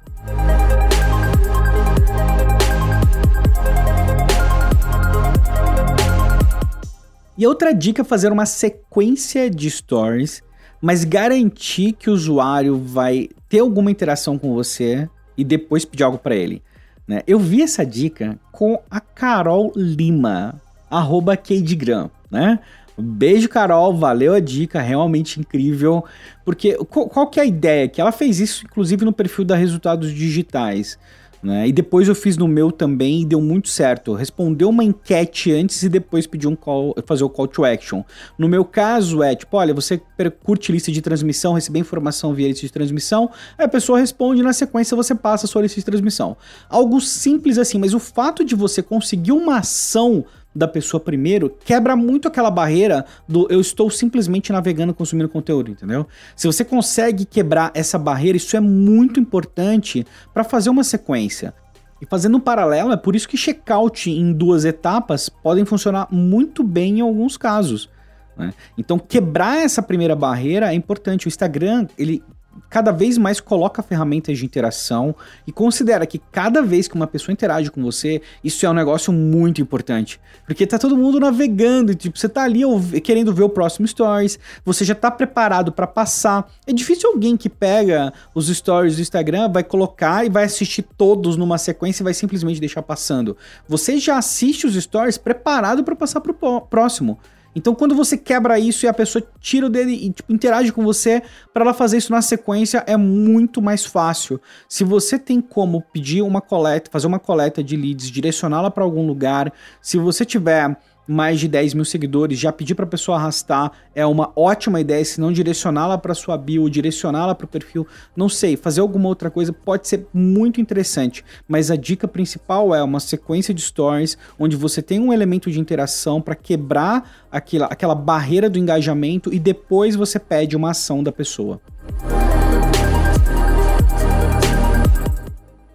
E 7.37 7.47
outra 7.47 7.73
dica 7.73 8.03
é 8.03 8.05
fazer 8.05 8.33
uma 8.33 8.47
sequência 8.47 9.49
de 9.49 9.71
stories, 9.71 10.43
mas 10.81 11.05
garantir 11.05 11.93
que 11.93 12.11
o 12.11 12.13
usuário 12.13 12.77
vai 12.77 13.29
ter 13.49 13.61
alguma 13.61 13.93
interação 13.93 14.37
com 14.37 14.53
você 14.55 15.09
e 15.37 15.45
depois 15.45 15.85
pedir 15.85 16.03
algo 16.03 16.19
para 16.19 16.35
ele. 16.35 16.61
Né? 17.09 17.23
Eu 17.27 17.39
vi 17.39 17.63
essa 17.63 17.87
dica 17.87 18.39
com 18.53 18.79
a 18.91 19.01
Carol 19.01 19.73
Lima, 19.75 20.61
arroba 20.91 21.37
Cadegram, 21.39 22.11
né? 22.31 22.61
Beijo, 23.01 23.49
Carol. 23.49 23.97
Valeu 23.97 24.35
a 24.35 24.41
dica, 24.41 24.81
realmente 24.81 25.39
incrível. 25.39 26.05
Porque 26.45 26.75
qual, 26.91 27.09
qual 27.09 27.27
que 27.29 27.39
é 27.39 27.45
a 27.45 27.47
ideia? 27.47 27.89
Que 27.89 28.01
ela 28.01 28.11
fez 28.11 28.41
isso, 28.41 28.65
inclusive, 28.65 29.05
no 29.05 29.13
perfil 29.13 29.45
da 29.45 29.55
Resultados 29.55 30.13
Digitais. 30.13 30.99
Né? 31.43 31.69
E 31.69 31.73
depois 31.73 32.09
eu 32.09 32.15
fiz 32.15 32.37
no 32.37 32.49
meu 32.49 32.73
também 32.73 33.23
e 33.23 33.25
deu 33.25 33.41
muito 33.41 33.69
certo. 33.69 34.15
Respondeu 34.15 34.69
uma 34.71 34.83
enquete 34.83 35.53
antes 35.53 35.83
e 35.83 35.89
depois 35.89 36.27
pediu 36.27 36.51
um 36.51 36.57
call, 36.57 36.95
fazer 37.07 37.25
o 37.25 37.31
call 37.31 37.47
to 37.47 37.65
action. 37.65 38.03
No 38.37 38.49
meu 38.49 38.65
caso 38.65 39.23
é 39.23 39.35
tipo, 39.35 39.57
olha, 39.57 39.73
você 39.73 40.01
curte 40.43 40.73
lista 40.73 40.91
de 40.91 41.01
transmissão, 41.01 41.55
receber 41.55 41.79
informação 41.79 42.35
via 42.35 42.49
lista 42.49 42.67
de 42.67 42.73
transmissão, 42.73 43.31
aí 43.57 43.65
a 43.67 43.69
pessoa 43.69 44.01
responde 44.01 44.43
na 44.43 44.53
sequência 44.53 44.97
você 44.97 45.15
passa 45.15 45.47
a 45.47 45.49
sua 45.49 45.63
lista 45.63 45.81
de 45.81 45.85
transmissão. 45.85 46.37
Algo 46.69 47.01
simples 47.01 47.59
assim, 47.59 47.79
mas 47.79 47.95
o 47.95 48.01
fato 48.01 48.45
de 48.45 48.55
você 48.55 48.83
conseguir 48.83 49.33
uma 49.33 49.59
ação 49.59 50.25
da 50.55 50.67
pessoa 50.67 51.01
primeiro 51.01 51.55
quebra 51.65 51.95
muito 51.95 52.27
aquela 52.27 52.51
barreira 52.51 53.05
do 53.29 53.47
eu 53.51 53.61
estou 53.61 53.91
simplesmente 53.91 54.53
navegando 54.53 54.95
consumindo 54.95 55.29
conteúdo, 55.29 55.71
entendeu? 55.71 56.07
Se 56.35 56.47
você 56.47 56.65
consegue 56.65 57.25
quebrar 57.25 57.71
essa 57.75 57.99
barreira, 57.99 58.37
isso 58.37 58.57
é 58.57 58.61
muito 58.61 59.21
importante 59.21 60.07
para 60.33 60.43
fazer 60.45 60.71
uma 60.71 60.85
sequência. 60.85 61.55
E 62.01 62.07
fazendo 62.07 62.37
um 62.37 62.41
paralelo, 62.41 62.93
é 62.93 62.97
por 62.97 63.17
isso 63.17 63.29
que 63.29 63.37
checkout 63.37 64.11
em 64.11 64.33
duas 64.33 64.65
etapas 64.65 65.29
podem 65.29 65.65
funcionar 65.65 66.07
muito 66.11 66.63
bem 66.63 66.99
em 66.99 67.01
alguns 67.01 67.37
casos. 67.37 67.91
Né? 68.37 68.55
Então, 68.77 68.99
quebrar 68.99 69.59
essa 69.59 69.83
primeira 69.83 70.15
barreira 70.15 70.73
é 70.73 70.75
importante. 70.75 71.27
O 71.27 71.29
Instagram, 71.29 71.89
ele 71.99 72.23
cada 72.69 72.91
vez 72.93 73.17
mais 73.17 73.41
coloca 73.41 73.83
ferramentas 73.83 74.39
de 74.39 74.45
interação 74.45 75.15
e 75.47 75.53
considera 75.53 76.07
que 76.07 76.19
cada 76.19 76.63
vez 76.63 76.87
que 76.87 76.95
uma 76.95 77.07
pessoa 77.07 77.33
interage 77.33 77.71
com 77.71 77.83
você, 77.83 78.21
isso 78.43 78.65
é 78.67 78.71
um 78.71 78.75
negócio 78.75 79.13
muito 79.13 79.61
importante. 79.61 80.21
Porque 80.47 80.67
tá 80.67 80.79
todo 80.79 80.97
mundo 80.97 81.19
navegando, 81.19 81.95
tipo, 81.95 82.19
você 82.19 82.29
tá 82.29 82.43
ali 82.43 82.63
querendo 83.03 83.33
ver 83.33 83.43
o 83.43 83.49
próximo 83.49 83.87
stories, 83.87 84.39
você 84.65 84.85
já 84.85 84.95
tá 84.95 85.11
preparado 85.11 85.73
para 85.73 85.87
passar. 85.87 86.51
É 86.67 86.73
difícil 86.73 87.11
alguém 87.11 87.37
que 87.37 87.49
pega 87.49 88.13
os 88.35 88.49
stories 88.49 88.97
do 88.97 89.03
Instagram, 89.03 89.49
vai 89.51 89.65
colocar 89.65 90.25
e 90.25 90.29
vai 90.29 90.45
assistir 90.45 90.83
todos 90.83 91.37
numa 91.37 91.59
sequência 91.59 92.03
e 92.03 92.05
vai 92.05 92.15
simplesmente 92.15 92.61
deixar 92.61 92.83
passando. 92.83 93.37
Você 93.69 93.99
já 93.99 94.19
assiste 94.19 94.67
os 94.67 94.75
stories 94.75 95.19
preparado 95.19 95.83
para 95.83 95.97
passar 95.97 96.21
pro 96.21 96.35
próximo. 96.61 97.19
Então, 97.55 97.75
quando 97.75 97.95
você 97.95 98.17
quebra 98.17 98.59
isso 98.59 98.85
e 98.85 98.89
a 98.89 98.95
pessoa 98.95 99.25
tira 99.41 99.67
o 99.67 99.71
dele 99.71 99.93
e 99.93 100.13
tipo, 100.13 100.33
interage 100.33 100.73
com 100.73 100.85
você, 100.85 101.23
para 101.53 101.65
ela 101.65 101.75
fazer 101.75 101.97
isso 101.97 102.13
na 102.13 102.23
sequência 102.23 102.85
é 102.87 102.97
muito 102.97 103.61
mais 103.61 103.85
fácil. 103.85 104.41
Se 104.69 104.85
você 104.85 105.19
tem 105.19 105.41
como 105.41 105.83
pedir 105.83 106.23
uma 106.23 106.41
coleta, 106.41 106.91
fazer 106.91 107.07
uma 107.07 107.19
coleta 107.19 107.63
de 107.63 107.77
leads, 107.77 108.11
direcioná-la 108.11 108.71
para 108.71 108.85
algum 108.85 109.07
lugar, 109.07 109.53
se 109.81 109.97
você 109.97 110.25
tiver 110.25 110.77
mais 111.09 111.41
de 111.41 111.49
10 111.49 111.73
mil 111.73 111.87
seguidores, 111.87 112.39
já 112.39 112.53
pedir 112.53 112.75
para 112.75 112.85
a 112.85 112.89
pessoa 112.89 113.17
arrastar 113.17 113.73
é 113.95 114.05
uma 114.05 114.31
ótima 114.37 114.79
ideia, 114.79 115.03
se 115.03 115.19
não 115.19 115.33
direcioná-la 115.33 115.97
para 115.97 116.15
sua 116.15 116.37
bio, 116.37 116.69
direcioná-la 116.69 117.35
para 117.35 117.47
o 117.47 117.49
perfil, 117.49 117.87
não 118.15 118.29
sei, 118.29 118.59
fazer 118.59 118.83
alguma 118.83 119.09
outra 119.09 119.31
coisa 119.31 119.51
pode 119.51 119.89
ser 119.89 120.07
muito 120.13 120.61
interessante, 120.61 121.25
mas 121.49 121.71
a 121.71 121.77
dica 121.77 122.07
principal 122.07 122.75
é 122.75 122.83
uma 122.83 123.01
sequência 123.01 123.55
de 123.55 123.63
stories 123.63 124.19
onde 124.39 124.55
você 124.55 124.83
tem 124.83 125.01
um 125.01 125.11
elemento 125.11 125.51
de 125.51 125.59
interação 125.59 126.21
para 126.21 126.35
quebrar 126.35 127.27
aquela, 127.33 127.67
aquela 127.67 127.95
barreira 127.95 128.51
do 128.51 128.59
engajamento 128.59 129.33
e 129.33 129.39
depois 129.39 129.97
você 129.97 130.19
pede 130.19 130.55
uma 130.57 130.73
ação 130.73 131.03
da 131.03 131.11
pessoa. 131.11 131.59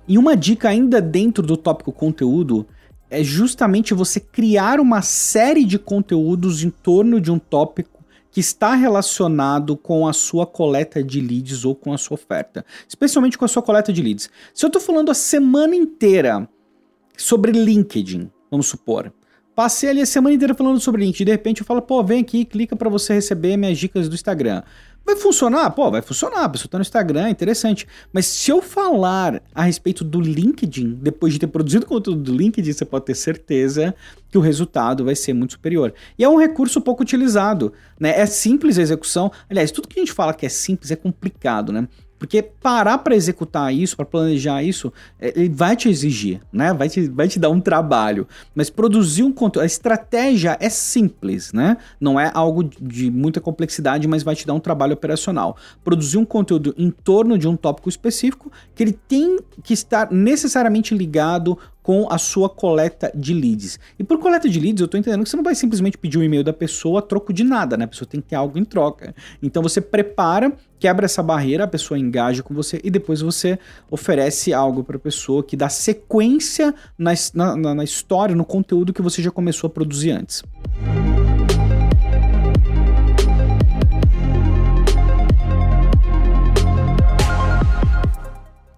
E 0.08 0.18
uma 0.18 0.36
dica 0.36 0.70
ainda 0.70 1.02
dentro 1.02 1.46
do 1.46 1.56
tópico 1.56 1.92
conteúdo 1.92 2.68
é 3.14 3.24
justamente 3.24 3.94
você 3.94 4.20
criar 4.20 4.80
uma 4.80 5.04
série 5.04 5.66
de 5.66 5.78
conteúdos 5.78 6.64
em 6.64 6.72
torno 6.72 7.22
de 7.22 7.32
um 7.32 7.38
tópico 7.38 8.04
que 8.32 8.40
está 8.40 8.74
relacionado 8.74 9.78
com 9.78 10.08
a 10.08 10.14
sua 10.14 10.48
coleta 10.48 11.04
de 11.04 11.22
leads 11.22 11.64
ou 11.64 11.76
com 11.76 11.94
a 11.94 11.98
sua 12.00 12.16
oferta, 12.16 12.66
especialmente 12.88 13.38
com 13.38 13.46
a 13.46 13.48
sua 13.48 13.62
coleta 13.62 13.94
de 13.94 14.02
leads. 14.02 14.32
Se 14.52 14.66
eu 14.66 14.68
estou 14.68 14.82
falando 14.82 15.12
a 15.12 15.14
semana 15.14 15.76
inteira 15.76 16.50
sobre 17.16 17.52
LinkedIn, 17.52 18.32
vamos 18.50 18.66
supor, 18.66 19.14
passei 19.56 19.92
ali 19.92 20.02
a 20.02 20.06
semana 20.08 20.34
inteira 20.34 20.56
falando 20.56 20.80
sobre 20.80 21.06
LinkedIn, 21.06 21.26
de 21.26 21.32
repente 21.32 21.62
eu 21.62 21.68
falo, 21.68 21.84
pô, 21.84 22.04
vem 22.04 22.22
aqui, 22.22 22.44
clica 22.44 22.76
para 22.76 22.90
você 22.90 23.14
receber 23.14 23.56
minhas 23.56 23.78
dicas 23.78 24.10
do 24.10 24.16
Instagram. 24.16 24.64
Vai 25.06 25.18
funcionar? 25.18 25.70
Pô, 25.72 25.92
vai 25.92 26.02
funcionar. 26.02 26.46
A 26.46 26.50
pessoa 26.50 26.70
tá 26.70 26.78
no 26.78 26.82
Instagram, 26.82 27.30
interessante. 27.30 27.86
Mas 28.12 28.26
se 28.26 28.50
eu 28.50 28.62
falar 28.62 29.42
a 29.54 29.64
respeito 29.64 30.04
do 30.04 30.22
LinkedIn, 30.22 30.98
depois 31.02 31.34
de 31.34 31.40
ter 31.40 31.48
produzido 31.48 31.86
conteúdo 31.86 32.22
do 32.22 32.34
LinkedIn, 32.36 32.72
você 32.72 32.86
pode 32.86 33.06
ter 33.06 33.16
certeza 33.16 33.94
que 34.30 34.38
o 34.38 34.42
resultado 34.42 35.04
vai 35.04 35.16
ser 35.16 35.34
muito 35.34 35.54
superior. 35.54 35.94
E 36.18 36.24
é 36.24 36.30
um 36.30 36.38
recurso 36.38 36.80
pouco 36.80 37.04
utilizado, 37.04 37.74
né? 38.00 38.18
É 38.18 38.26
simples 38.26 38.80
a 38.80 38.82
execução. 38.82 39.32
Aliás, 39.50 39.72
tudo 39.72 39.88
que 39.90 40.00
a 40.00 40.02
gente 40.02 40.14
fala 40.14 40.34
que 40.34 40.46
é 40.46 40.50
simples 40.50 40.90
é 40.90 40.96
complicado, 40.96 41.74
né? 41.74 41.88
Porque 42.24 42.42
parar 42.42 43.00
para 43.00 43.14
executar 43.14 43.74
isso, 43.74 43.98
para 43.98 44.06
planejar 44.06 44.64
isso, 44.64 44.94
é, 45.20 45.34
ele 45.36 45.50
vai 45.50 45.76
te 45.76 45.90
exigir, 45.90 46.40
né? 46.54 46.74
Vai 46.74 46.88
te, 46.88 47.10
vai 47.10 47.28
te 47.28 47.38
dar 47.38 47.50
um 47.50 47.60
trabalho. 47.60 48.26
Mas 48.56 48.70
produzir 48.70 49.24
um 49.24 49.32
conteúdo, 49.34 49.64
a 49.64 49.66
estratégia 49.66 50.58
é 50.62 50.70
simples, 50.70 51.52
né? 51.52 51.76
Não 52.00 52.18
é 52.18 52.32
algo 52.34 52.64
de 52.64 53.12
muita 53.12 53.42
complexidade, 53.42 54.08
mas 54.08 54.24
vai 54.24 54.38
te 54.38 54.48
dar 54.48 54.54
um 54.54 54.60
trabalho 54.62 54.94
operacional. 54.94 55.58
Produzir 55.84 56.18
um 56.18 56.24
conteúdo 56.24 56.74
em 56.78 56.90
torno 56.90 57.38
de 57.38 57.46
um 57.46 57.58
tópico 57.58 57.90
específico 57.90 58.50
que 58.74 58.84
ele 58.84 58.94
tem 58.94 59.38
que 59.62 59.74
estar 59.74 60.10
necessariamente 60.10 60.96
ligado 60.96 61.60
com 61.84 62.08
a 62.10 62.18
sua 62.18 62.50
coleta 62.50 63.12
de 63.14 63.34
leads. 63.34 63.78
E 64.00 64.04
por 64.04 64.18
coleta 64.18 64.50
de 64.50 64.60
leads, 64.60 64.80
eu 64.80 64.86
estou 64.86 64.98
entendendo 64.98 65.24
que 65.24 65.30
você 65.30 65.36
não 65.36 65.44
vai 65.44 65.54
simplesmente 65.54 65.98
pedir 65.98 66.18
o 66.18 66.22
um 66.22 66.24
e-mail 66.24 66.44
da 66.44 66.54
pessoa 66.54 67.00
a 67.00 67.02
troco 67.02 67.34
de 67.34 67.44
nada, 67.44 67.76
né? 67.76 67.84
A 67.84 67.88
pessoa 67.90 68.08
tem 68.08 68.22
que 68.22 68.30
ter 68.30 68.36
algo 68.36 68.58
em 68.58 68.64
troca. 68.64 69.14
Então 69.42 69.62
você 69.62 69.82
prepara, 69.82 70.54
quebra 70.80 71.06
essa 71.06 71.22
barreira, 71.22 71.66
a 71.66 71.68
pessoa 71.68 72.00
engaja 72.00 72.42
com 72.42 72.54
você 72.54 72.80
e 72.84 72.90
depois 72.90 73.20
você 73.20 73.60
oferece 73.92 74.54
algo 74.54 74.84
para 74.84 74.96
a 74.96 75.00
pessoa 75.00 75.44
que 75.44 75.58
dá 75.58 75.68
sequência 75.68 76.74
na, 76.98 77.12
na, 77.34 77.76
na 77.76 77.84
história, 77.84 78.34
no 78.34 78.46
conteúdo 78.46 78.94
que 78.94 79.02
você 79.02 79.22
já 79.22 79.30
começou 79.30 79.68
a 79.68 79.70
produzir 79.70 80.12
antes. 80.12 80.42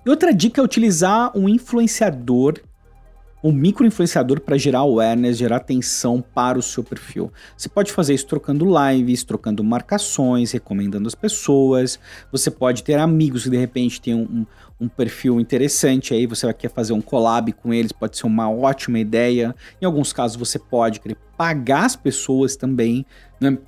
E 0.06 0.10
outra 0.10 0.32
dica 0.32 0.62
é 0.62 0.64
utilizar 0.64 1.36
um 1.36 1.50
influenciador 1.50 2.60
um 3.46 3.52
micro-influenciador 3.52 4.42
para 4.42 4.58
gerar 4.58 4.80
awareness, 4.80 5.38
gerar 5.38 5.58
atenção 5.58 6.20
para 6.20 6.58
o 6.58 6.64
seu 6.64 6.84
perfil. 6.84 7.32
Você 7.56 7.70
pode 7.70 7.92
fazer 7.92 8.16
isso 8.16 8.26
trocando 8.26 8.66
lives, 8.66 9.24
trocando 9.24 9.64
marcações, 9.64 10.52
recomendando 10.52 11.08
as 11.08 11.14
pessoas. 11.14 12.00
Você 12.32 12.50
pode 12.50 12.84
ter 12.84 12.98
amigos 12.98 13.44
que 13.44 13.52
de 13.52 13.58
repente 13.58 14.02
têm 14.02 14.16
um, 14.16 14.24
um, 14.24 14.46
um 14.86 14.88
perfil 14.88 15.40
interessante 15.40 16.12
aí, 16.12 16.26
você 16.26 16.52
quer 16.56 16.72
fazer 16.72 16.94
um 16.94 17.02
collab 17.02 17.54
com 17.54 17.72
eles, 17.72 17.92
pode 17.92 18.18
ser 18.18 18.26
uma 18.26 18.50
ótima 18.50 18.98
ideia. 18.98 19.56
Em 19.80 19.86
alguns 19.86 20.12
casos 20.12 20.36
você 20.38 20.58
pode 20.58 21.00
querer 21.00 21.18
pagar 21.38 21.86
as 21.86 21.96
pessoas 21.96 22.56
também, 22.56 23.06
né? 23.40 23.60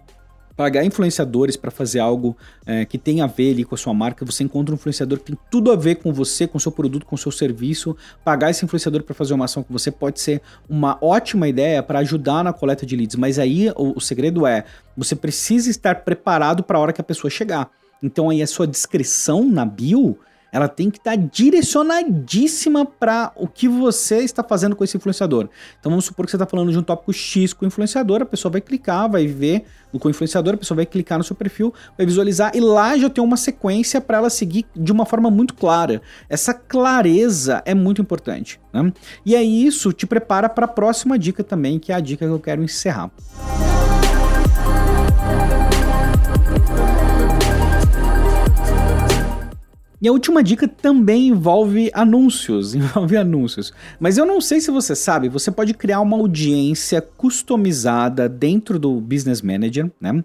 Pagar 0.58 0.84
influenciadores 0.84 1.56
para 1.56 1.70
fazer 1.70 2.00
algo 2.00 2.36
é, 2.66 2.84
que 2.84 2.98
tem 2.98 3.22
a 3.22 3.28
ver 3.28 3.52
ali 3.52 3.64
com 3.64 3.76
a 3.76 3.78
sua 3.78 3.94
marca, 3.94 4.26
você 4.26 4.44
encontra 4.44 4.74
um 4.74 4.76
influenciador 4.76 5.20
que 5.20 5.26
tem 5.26 5.38
tudo 5.52 5.72
a 5.72 5.76
ver 5.76 5.96
com 5.96 6.12
você, 6.12 6.48
com 6.48 6.58
seu 6.58 6.72
produto, 6.72 7.06
com 7.06 7.16
seu 7.16 7.32
serviço, 7.32 7.96
pagar 8.26 8.50
esse 8.50 8.66
influenciador 8.66 9.04
para 9.04 9.14
fazer 9.14 9.36
uma 9.36 9.46
ação 9.46 9.62
com 9.62 9.72
você 9.72 9.92
pode 9.92 10.20
ser 10.20 10.42
uma 10.68 10.98
ótima 11.00 11.48
ideia 11.48 11.84
para 11.84 12.00
ajudar 12.00 12.44
na 12.44 12.52
coleta 12.52 12.88
de 12.88 12.96
leads, 12.96 13.16
mas 13.16 13.38
aí 13.38 13.70
o, 13.76 13.96
o 13.96 14.02
segredo 14.02 14.48
é, 14.48 14.66
você 14.98 15.16
precisa 15.16 15.70
estar 15.70 16.04
preparado 16.04 16.64
para 16.64 16.80
a 16.80 16.82
hora 16.82 16.92
que 16.92 17.02
a 17.02 17.04
pessoa 17.04 17.30
chegar. 17.30 17.70
Então 18.02 18.32
aí 18.32 18.42
a 18.42 18.48
sua 18.48 18.66
descrição 18.66 19.48
na 19.48 19.64
bio 19.64 20.18
ela 20.51 20.68
tem 20.68 20.89
que 20.89 20.98
estar 20.98 21.18
tá 21.18 21.30
direcionadíssima 21.32 22.86
para 22.86 23.32
o 23.36 23.48
que 23.48 23.68
você 23.68 24.20
está 24.20 24.44
fazendo 24.44 24.75
com 24.75 24.84
esse 24.84 24.98
influenciador. 24.98 25.50
Então 25.80 25.89
vamos 25.89 26.06
supor 26.06 26.25
que 26.25 26.32
você 26.32 26.38
está 26.38 26.46
falando 26.46 26.72
de 26.72 26.77
um 26.77 26.84
tópico 26.84 27.13
X 27.13 27.54
com 27.54 27.66
o 27.66 27.68
influenciador, 27.68 28.22
a 28.22 28.25
pessoa 28.25 28.51
vai 28.51 28.62
clicar, 28.62 29.10
vai 29.10 29.27
ver 29.27 29.66
com 30.00 30.08
o 30.08 30.12
influenciador, 30.12 30.54
a 30.54 30.58
pessoa 30.58 30.75
vai 30.75 30.86
clicar 30.86 31.18
no 31.18 31.24
seu 31.24 31.36
perfil, 31.36 31.74
vai 31.98 32.06
visualizar 32.06 32.51
e 32.56 32.60
lá 32.60 32.98
já 32.98 33.10
tem 33.10 33.24
uma 33.24 33.38
sequência 33.38 34.00
para 34.00 34.18
ela 34.18 34.30
seguir 34.30 34.66
de 34.75 34.92
uma 34.92 35.06
forma 35.06 35.32
muito 35.32 35.54
clara. 35.54 36.01
Essa 36.30 36.54
clareza 36.54 37.63
é 37.66 37.74
muito 37.74 38.01
importante. 38.01 38.60
Né? 38.74 38.92
E 39.25 39.36
aí 39.36 39.66
isso 39.66 39.92
te 39.92 40.06
prepara 40.06 40.50
para 40.50 40.66
a 40.66 40.68
próxima 40.68 41.18
dica 41.18 41.44
também, 41.44 41.80
que 41.80 41.92
é 41.92 41.96
a 41.96 42.00
dica 42.00 42.25
que 42.25 42.32
eu 42.32 42.39
quero 42.39 42.63
encerrar. 42.63 43.12
E 50.08 50.10
a 50.10 50.14
última 50.14 50.42
dica 50.42 50.70
também 50.70 51.28
envolve 51.28 51.92
anúncios, 51.94 52.72
envolve 52.74 53.18
anúncios. 53.18 53.74
Mas 54.00 54.18
eu 54.18 54.26
não 54.26 54.40
sei 54.40 54.62
se 54.62 54.72
você 54.72 54.96
sabe, 54.96 55.28
você 55.28 55.52
pode 55.52 55.74
criar 55.74 56.00
uma 56.00 56.16
audiência 56.16 57.02
customizada 57.02 58.30
dentro 58.30 58.80
do 58.80 59.02
Business 59.02 59.42
Manager, 59.42 59.92
né? 60.00 60.24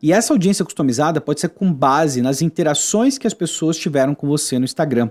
E 0.00 0.12
essa 0.12 0.32
audiência 0.32 0.64
customizada 0.64 1.20
pode 1.20 1.40
ser 1.40 1.48
com 1.48 1.72
base 1.72 2.22
nas 2.22 2.42
interações 2.42 3.18
que 3.18 3.26
as 3.26 3.34
pessoas 3.34 3.76
tiveram 3.76 4.14
com 4.14 4.28
você 4.28 4.56
no 4.56 4.64
Instagram. 4.64 5.10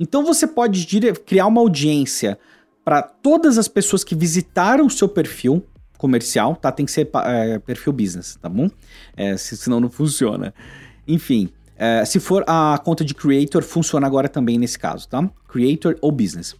Então 0.00 0.24
você 0.24 0.48
pode 0.48 0.84
criar 1.24 1.46
uma 1.46 1.60
audiência 1.60 2.40
para 2.84 3.00
todas 3.00 3.56
as 3.56 3.68
pessoas 3.68 4.02
que 4.02 4.16
visitaram 4.16 4.86
o 4.86 4.90
seu 4.90 5.08
perfil 5.08 5.64
comercial, 5.96 6.56
tá? 6.56 6.72
Tem 6.72 6.84
que 6.84 6.90
ser 6.90 7.08
é, 7.24 7.60
perfil 7.60 7.92
business, 7.92 8.36
tá 8.42 8.48
bom? 8.48 8.68
É, 9.16 9.36
senão 9.36 9.78
não 9.78 9.88
funciona. 9.88 10.52
Enfim, 11.06 11.50
é, 11.82 12.04
se 12.04 12.20
for 12.20 12.44
a 12.46 12.78
conta 12.84 13.02
de 13.02 13.14
creator, 13.14 13.62
funciona 13.62 14.06
agora 14.06 14.28
também 14.28 14.58
nesse 14.58 14.78
caso, 14.78 15.08
tá? 15.08 15.26
Creator 15.48 15.96
ou 16.02 16.12
business. 16.12 16.54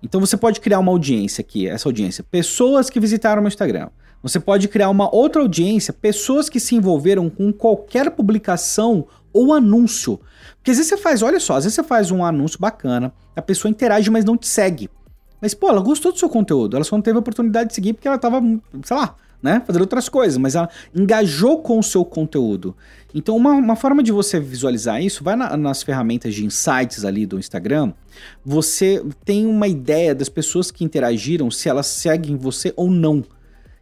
Então 0.00 0.20
você 0.20 0.36
pode 0.36 0.60
criar 0.60 0.78
uma 0.78 0.92
audiência 0.92 1.42
aqui, 1.42 1.66
essa 1.66 1.88
audiência, 1.88 2.22
pessoas 2.22 2.88
que 2.88 3.00
visitaram 3.00 3.40
o 3.40 3.42
meu 3.42 3.48
Instagram. 3.48 3.88
Você 4.22 4.38
pode 4.38 4.68
criar 4.68 4.88
uma 4.88 5.12
outra 5.12 5.42
audiência, 5.42 5.92
pessoas 5.92 6.48
que 6.48 6.60
se 6.60 6.76
envolveram 6.76 7.28
com 7.28 7.52
qualquer 7.52 8.12
publicação 8.12 9.08
ou 9.32 9.52
anúncio. 9.52 10.20
Porque 10.58 10.70
às 10.70 10.76
vezes 10.76 10.90
você 10.90 10.96
faz, 10.96 11.20
olha 11.20 11.40
só, 11.40 11.56
às 11.56 11.64
vezes 11.64 11.74
você 11.74 11.82
faz 11.82 12.12
um 12.12 12.24
anúncio 12.24 12.60
bacana, 12.60 13.12
a 13.34 13.42
pessoa 13.42 13.70
interage, 13.70 14.08
mas 14.08 14.24
não 14.24 14.36
te 14.36 14.46
segue. 14.46 14.88
Mas, 15.40 15.52
pô, 15.52 15.68
ela 15.68 15.80
gostou 15.80 16.12
do 16.12 16.18
seu 16.18 16.28
conteúdo, 16.28 16.76
ela 16.76 16.84
só 16.84 16.94
não 16.94 17.02
teve 17.02 17.16
a 17.16 17.20
oportunidade 17.20 17.70
de 17.70 17.74
seguir 17.74 17.94
porque 17.94 18.06
ela 18.06 18.18
tava, 18.18 18.40
sei 18.84 18.96
lá, 18.96 19.16
né, 19.42 19.62
fazendo 19.66 19.82
outras 19.82 20.08
coisas, 20.08 20.36
mas 20.36 20.54
ela 20.54 20.68
engajou 20.94 21.62
com 21.62 21.78
o 21.78 21.82
seu 21.82 22.04
conteúdo. 22.04 22.74
Então, 23.14 23.36
uma, 23.36 23.52
uma 23.52 23.76
forma 23.76 24.02
de 24.02 24.12
você 24.12 24.38
visualizar 24.38 25.02
isso, 25.02 25.24
vai 25.24 25.34
na, 25.34 25.56
nas 25.56 25.82
ferramentas 25.82 26.34
de 26.34 26.44
insights 26.44 27.04
ali 27.04 27.26
do 27.26 27.38
Instagram, 27.38 27.92
você 28.44 29.02
tem 29.24 29.46
uma 29.46 29.66
ideia 29.66 30.14
das 30.14 30.28
pessoas 30.28 30.70
que 30.70 30.84
interagiram, 30.84 31.50
se 31.50 31.68
elas 31.68 31.86
seguem 31.86 32.36
você 32.36 32.72
ou 32.76 32.90
não. 32.90 33.24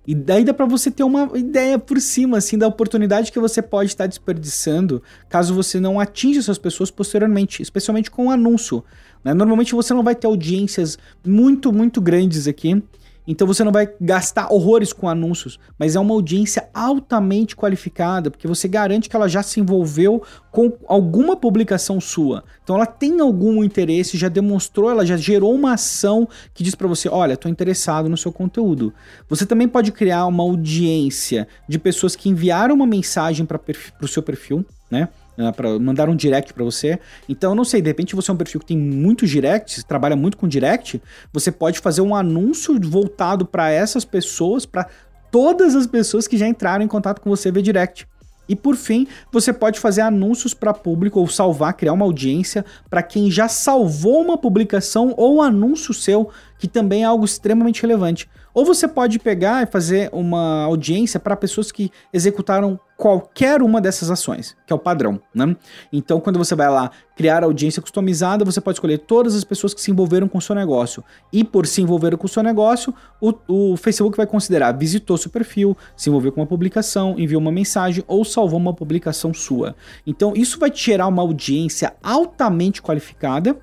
E 0.06 0.14
daí 0.14 0.42
dá 0.42 0.54
para 0.54 0.64
você 0.64 0.90
ter 0.90 1.02
uma 1.02 1.30
ideia 1.36 1.78
por 1.78 2.00
cima, 2.00 2.38
assim, 2.38 2.56
da 2.56 2.66
oportunidade 2.66 3.30
que 3.30 3.38
você 3.38 3.60
pode 3.60 3.90
estar 3.90 4.06
desperdiçando 4.06 5.02
caso 5.28 5.54
você 5.54 5.78
não 5.78 6.00
atinja 6.00 6.40
essas 6.40 6.56
pessoas 6.56 6.90
posteriormente, 6.90 7.60
especialmente 7.60 8.10
com 8.10 8.28
o 8.28 8.30
anúncio. 8.30 8.82
Né? 9.22 9.34
Normalmente 9.34 9.74
você 9.74 9.92
não 9.92 10.02
vai 10.02 10.14
ter 10.14 10.26
audiências 10.26 10.96
muito, 11.26 11.70
muito 11.70 12.00
grandes 12.00 12.48
aqui 12.48 12.82
então 13.30 13.47
você 13.47 13.62
não 13.62 13.70
vai 13.70 13.87
gastar 14.00 14.50
horrores 14.50 14.90
com 14.90 15.06
anúncios, 15.06 15.61
mas 15.78 15.94
é 15.94 16.00
uma 16.00 16.14
audiência 16.14 16.66
altamente 16.73 17.54
qualificada, 17.54 18.30
porque 18.30 18.49
você 18.49 18.66
garante 18.66 19.06
que 19.06 19.14
ela 19.14 19.28
já 19.28 19.42
se 19.42 19.61
envolveu 19.61 20.23
com 20.50 20.73
alguma 20.88 21.37
publicação 21.37 22.00
sua. 22.00 22.42
Então 22.64 22.75
ela 22.75 22.87
tem 22.87 23.20
algum 23.20 23.62
interesse, 23.62 24.16
já 24.16 24.30
demonstrou, 24.30 24.90
ela 24.90 25.04
já 25.04 25.18
gerou 25.18 25.54
uma 25.54 25.75
ação 25.75 26.26
que 26.54 26.64
diz 26.64 26.75
para 26.75 26.88
você: 26.88 27.06
olha, 27.06 27.35
estou 27.35 27.50
interessado 27.50 28.08
no 28.08 28.16
seu 28.16 28.32
conteúdo. 28.32 28.94
Você 29.28 29.44
também 29.44 29.68
pode 29.68 29.92
criar 29.92 30.25
uma 30.25 30.42
audiência 30.42 31.47
de 31.68 31.78
pessoas 31.78 32.16
que 32.16 32.30
enviaram 32.30 32.75
uma 32.75 32.87
mensagem 32.87 33.44
para 33.44 33.61
o 34.00 34.08
seu 34.08 34.23
perfil, 34.23 34.64
né? 34.90 35.11
Uh, 35.38 35.52
para 35.52 35.78
mandar 35.78 36.09
um 36.09 36.16
direct 36.16 36.52
para 36.52 36.64
você. 36.64 36.99
Então, 37.28 37.52
eu 37.52 37.54
não 37.54 37.64
sei, 37.64 37.80
de 37.80 37.88
repente 37.88 38.16
você 38.16 38.30
é 38.30 38.35
um 38.35 38.37
perfil 38.37 38.61
que 38.61 38.66
tem 38.66 38.78
muitos 38.78 39.30
directs, 39.30 39.85
trabalha 39.85 40.16
muito 40.16 40.37
com 40.37 40.49
direct, 40.49 41.00
você 41.33 41.50
pode 41.52 41.78
fazer 41.78 42.00
um 42.00 42.14
anúncio 42.14 42.78
voltado 42.80 43.47
para 43.47 43.71
essas 43.71 44.04
pessoas, 44.04 44.66
para 44.66 44.88
todas 45.30 45.75
as 45.75 45.87
pessoas 45.87 46.26
que 46.26 46.37
já 46.37 46.47
entraram 46.47 46.85
em 46.85 46.88
contato 46.88 47.21
com 47.21 47.30
você 47.30 47.50
via 47.50 47.62
direct. 47.62 48.07
E 48.49 48.57
por 48.57 48.76
fim, 48.76 49.07
você 49.30 49.52
pode 49.52 49.78
fazer 49.78 50.00
anúncios 50.00 50.54
para 50.54 50.73
público 50.73 51.21
ou 51.21 51.28
salvar, 51.28 51.75
criar 51.75 51.92
uma 51.92 52.07
audiência 52.07 52.64
para 52.88 53.02
quem 53.02 53.30
já 53.30 53.47
salvou 53.47 54.23
uma 54.23 54.38
publicação 54.38 55.12
ou 55.18 55.42
anúncio 55.42 55.92
seu, 55.92 56.30
que 56.59 56.66
também 56.66 57.02
é 57.02 57.04
algo 57.04 57.26
extremamente 57.26 57.83
relevante. 57.83 58.28
Ou 58.52 58.64
você 58.64 58.88
pode 58.88 59.19
pegar 59.19 59.62
e 59.62 59.67
fazer 59.67 60.11
uma 60.12 60.64
audiência 60.64 61.21
para 61.21 61.37
pessoas 61.37 61.71
que 61.71 61.90
executaram 62.12 62.78
qualquer 62.99 63.62
uma 63.62 63.81
dessas 63.81 64.11
ações, 64.11 64.57
que 64.67 64.73
é 64.73 64.76
o 64.76 64.78
padrão, 64.78 65.21
né? 65.33 65.55
Então, 65.93 66.19
quando 66.19 66.37
você 66.37 66.57
vai 66.57 66.69
lá 66.69 66.90
criar 67.17 67.45
audiência 67.45 67.81
customizada, 67.81 68.45
você 68.45 68.61
pode 68.61 68.75
escolher 68.75 68.99
todas 68.99 69.37
as 69.37 69.45
pessoas 69.45 69.73
que 69.73 69.81
se 69.81 69.93
envolveram 69.93 70.26
com 70.26 70.38
o 70.38 70.43
seu 70.43 70.52
negócio. 70.52 71.05
E 71.33 71.45
por 71.45 71.64
se 71.64 71.81
envolveram 71.81 72.19
com 72.19 72.26
o 72.26 72.28
seu 72.28 72.43
negócio, 72.43 72.93
o, 73.21 73.33
o 73.47 73.76
Facebook 73.76 74.17
vai 74.17 74.26
considerar 74.26 74.76
visitou 74.76 75.17
seu 75.17 75.31
perfil, 75.31 75.76
se 75.97 76.11
envolveu 76.11 76.33
com 76.33 76.40
uma 76.40 76.47
publicação, 76.47 77.14
enviou 77.17 77.40
uma 77.40 77.52
mensagem 77.52 78.02
ou 78.09 78.25
salvou 78.25 78.59
uma 78.59 78.75
publicação 78.75 79.33
sua. 79.33 79.76
Então, 80.05 80.33
isso 80.35 80.59
vai 80.59 80.71
te 80.71 80.87
gerar 80.87 81.07
uma 81.07 81.23
audiência 81.23 81.95
altamente 82.02 82.83
qualificada 82.83 83.57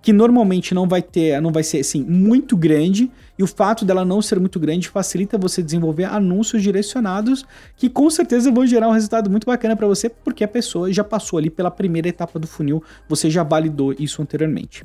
que 0.00 0.12
normalmente 0.12 0.74
não 0.74 0.88
vai 0.88 1.02
ter, 1.02 1.40
não 1.40 1.52
vai 1.52 1.62
ser 1.62 1.80
assim 1.80 2.04
muito 2.04 2.56
grande, 2.56 3.10
e 3.38 3.42
o 3.42 3.46
fato 3.46 3.84
dela 3.84 4.04
não 4.04 4.20
ser 4.20 4.40
muito 4.40 4.58
grande 4.58 4.88
facilita 4.88 5.38
você 5.38 5.62
desenvolver 5.62 6.04
anúncios 6.04 6.62
direcionados 6.62 7.46
que 7.76 7.88
com 7.88 8.10
certeza 8.10 8.50
vão 8.50 8.66
gerar 8.66 8.88
um 8.88 8.92
resultado 8.92 9.30
muito 9.30 9.46
bacana 9.46 9.76
para 9.76 9.86
você, 9.86 10.08
porque 10.08 10.42
a 10.42 10.48
pessoa 10.48 10.92
já 10.92 11.04
passou 11.04 11.38
ali 11.38 11.50
pela 11.50 11.70
primeira 11.70 12.08
etapa 12.08 12.38
do 12.38 12.46
funil, 12.46 12.82
você 13.08 13.30
já 13.30 13.42
validou 13.42 13.94
isso 13.98 14.20
anteriormente. 14.20 14.84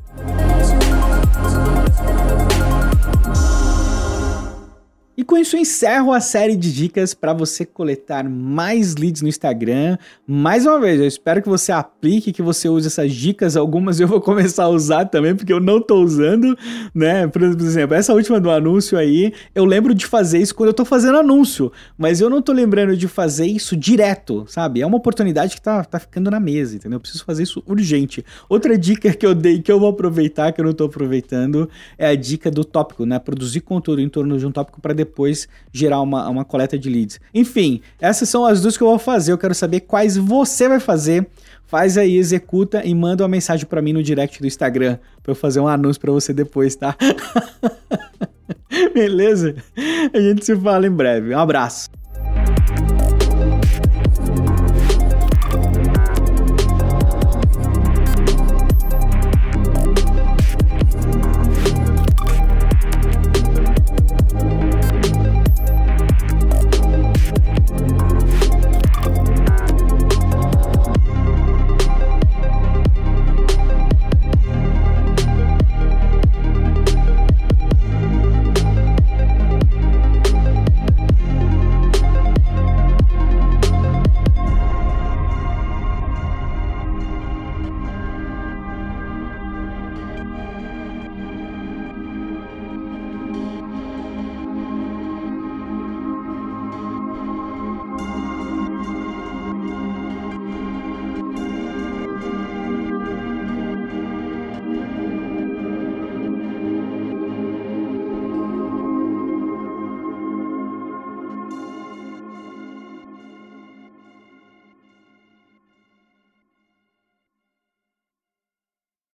E 5.23 5.25
com 5.25 5.37
isso 5.37 5.55
eu 5.55 5.61
encerro 5.61 6.11
a 6.11 6.19
série 6.19 6.53
de 6.53 6.73
dicas 6.73 7.13
para 7.13 7.31
você 7.31 7.65
coletar 7.65 8.27
mais 8.27 8.97
leads 8.97 9.21
no 9.21 9.29
Instagram. 9.29 9.97
Mais 10.27 10.65
uma 10.65 10.81
vez, 10.81 10.99
eu 10.99 11.07
espero 11.07 11.41
que 11.41 11.47
você 11.47 11.71
aplique, 11.71 12.33
que 12.33 12.41
você 12.41 12.67
use 12.67 12.87
essas 12.87 13.13
dicas. 13.13 13.55
Algumas 13.55 14.01
eu 14.01 14.07
vou 14.09 14.19
começar 14.19 14.65
a 14.65 14.67
usar 14.67 15.05
também, 15.05 15.33
porque 15.33 15.53
eu 15.53 15.61
não 15.61 15.77
estou 15.77 16.03
usando, 16.03 16.57
né? 16.93 17.25
Por 17.25 17.41
exemplo, 17.41 17.95
essa 17.95 18.13
última 18.13 18.37
do 18.37 18.51
anúncio 18.51 18.97
aí, 18.97 19.31
eu 19.55 19.63
lembro 19.63 19.95
de 19.95 20.05
fazer 20.05 20.39
isso 20.39 20.53
quando 20.53 20.67
eu 20.67 20.71
estou 20.71 20.85
fazendo 20.85 21.17
anúncio, 21.17 21.71
mas 21.97 22.19
eu 22.19 22.29
não 22.29 22.39
estou 22.39 22.53
lembrando 22.53 22.97
de 22.97 23.07
fazer 23.07 23.45
isso 23.45 23.77
direto, 23.77 24.43
sabe? 24.49 24.81
É 24.81 24.85
uma 24.85 24.97
oportunidade 24.97 25.55
que 25.55 25.61
tá, 25.61 25.85
tá 25.85 25.99
ficando 25.99 26.29
na 26.29 26.39
mesa, 26.41 26.75
entendeu? 26.75 26.97
Eu 26.97 26.99
preciso 26.99 27.23
fazer 27.23 27.43
isso 27.43 27.63
urgente. 27.65 28.25
Outra 28.49 28.77
dica 28.77 29.13
que 29.13 29.25
eu 29.25 29.33
dei 29.33 29.61
que 29.61 29.71
eu 29.71 29.79
vou 29.79 29.87
aproveitar, 29.87 30.51
que 30.51 30.59
eu 30.59 30.65
não 30.65 30.71
estou 30.71 30.87
aproveitando, 30.87 31.69
é 31.97 32.07
a 32.07 32.15
dica 32.15 32.51
do 32.51 32.65
tópico, 32.65 33.05
né? 33.05 33.17
Produzir 33.19 33.61
conteúdo 33.61 34.01
em 34.01 34.09
torno 34.09 34.37
de 34.37 34.45
um 34.45 34.51
tópico 34.51 34.81
para 34.81 34.93
depois 35.13 35.47
gerar 35.71 36.01
uma, 36.01 36.27
uma 36.27 36.43
coleta 36.43 36.77
de 36.77 36.89
leads. 36.89 37.19
Enfim, 37.33 37.81
essas 38.01 38.27
são 38.27 38.45
as 38.45 38.61
duas 38.61 38.75
que 38.75 38.83
eu 38.83 38.87
vou 38.87 38.97
fazer. 38.97 39.31
Eu 39.31 39.37
quero 39.37 39.53
saber 39.53 39.81
quais 39.81 40.17
você 40.17 40.67
vai 40.67 40.79
fazer. 40.79 41.27
Faz 41.67 41.97
aí, 41.97 42.17
executa 42.17 42.81
e 42.83 42.93
manda 42.93 43.23
uma 43.23 43.29
mensagem 43.29 43.65
para 43.65 43.81
mim 43.81 43.93
no 43.93 44.03
direct 44.03 44.41
do 44.41 44.47
Instagram 44.47 44.97
para 45.21 45.31
eu 45.31 45.35
fazer 45.35 45.59
um 45.59 45.67
anúncio 45.67 46.01
para 46.01 46.11
você 46.11 46.33
depois, 46.33 46.75
tá? 46.75 46.95
Beleza? 48.93 49.55
A 50.13 50.19
gente 50.19 50.43
se 50.45 50.55
fala 50.55 50.87
em 50.87 50.91
breve. 50.91 51.33
Um 51.33 51.39
abraço. 51.39 51.89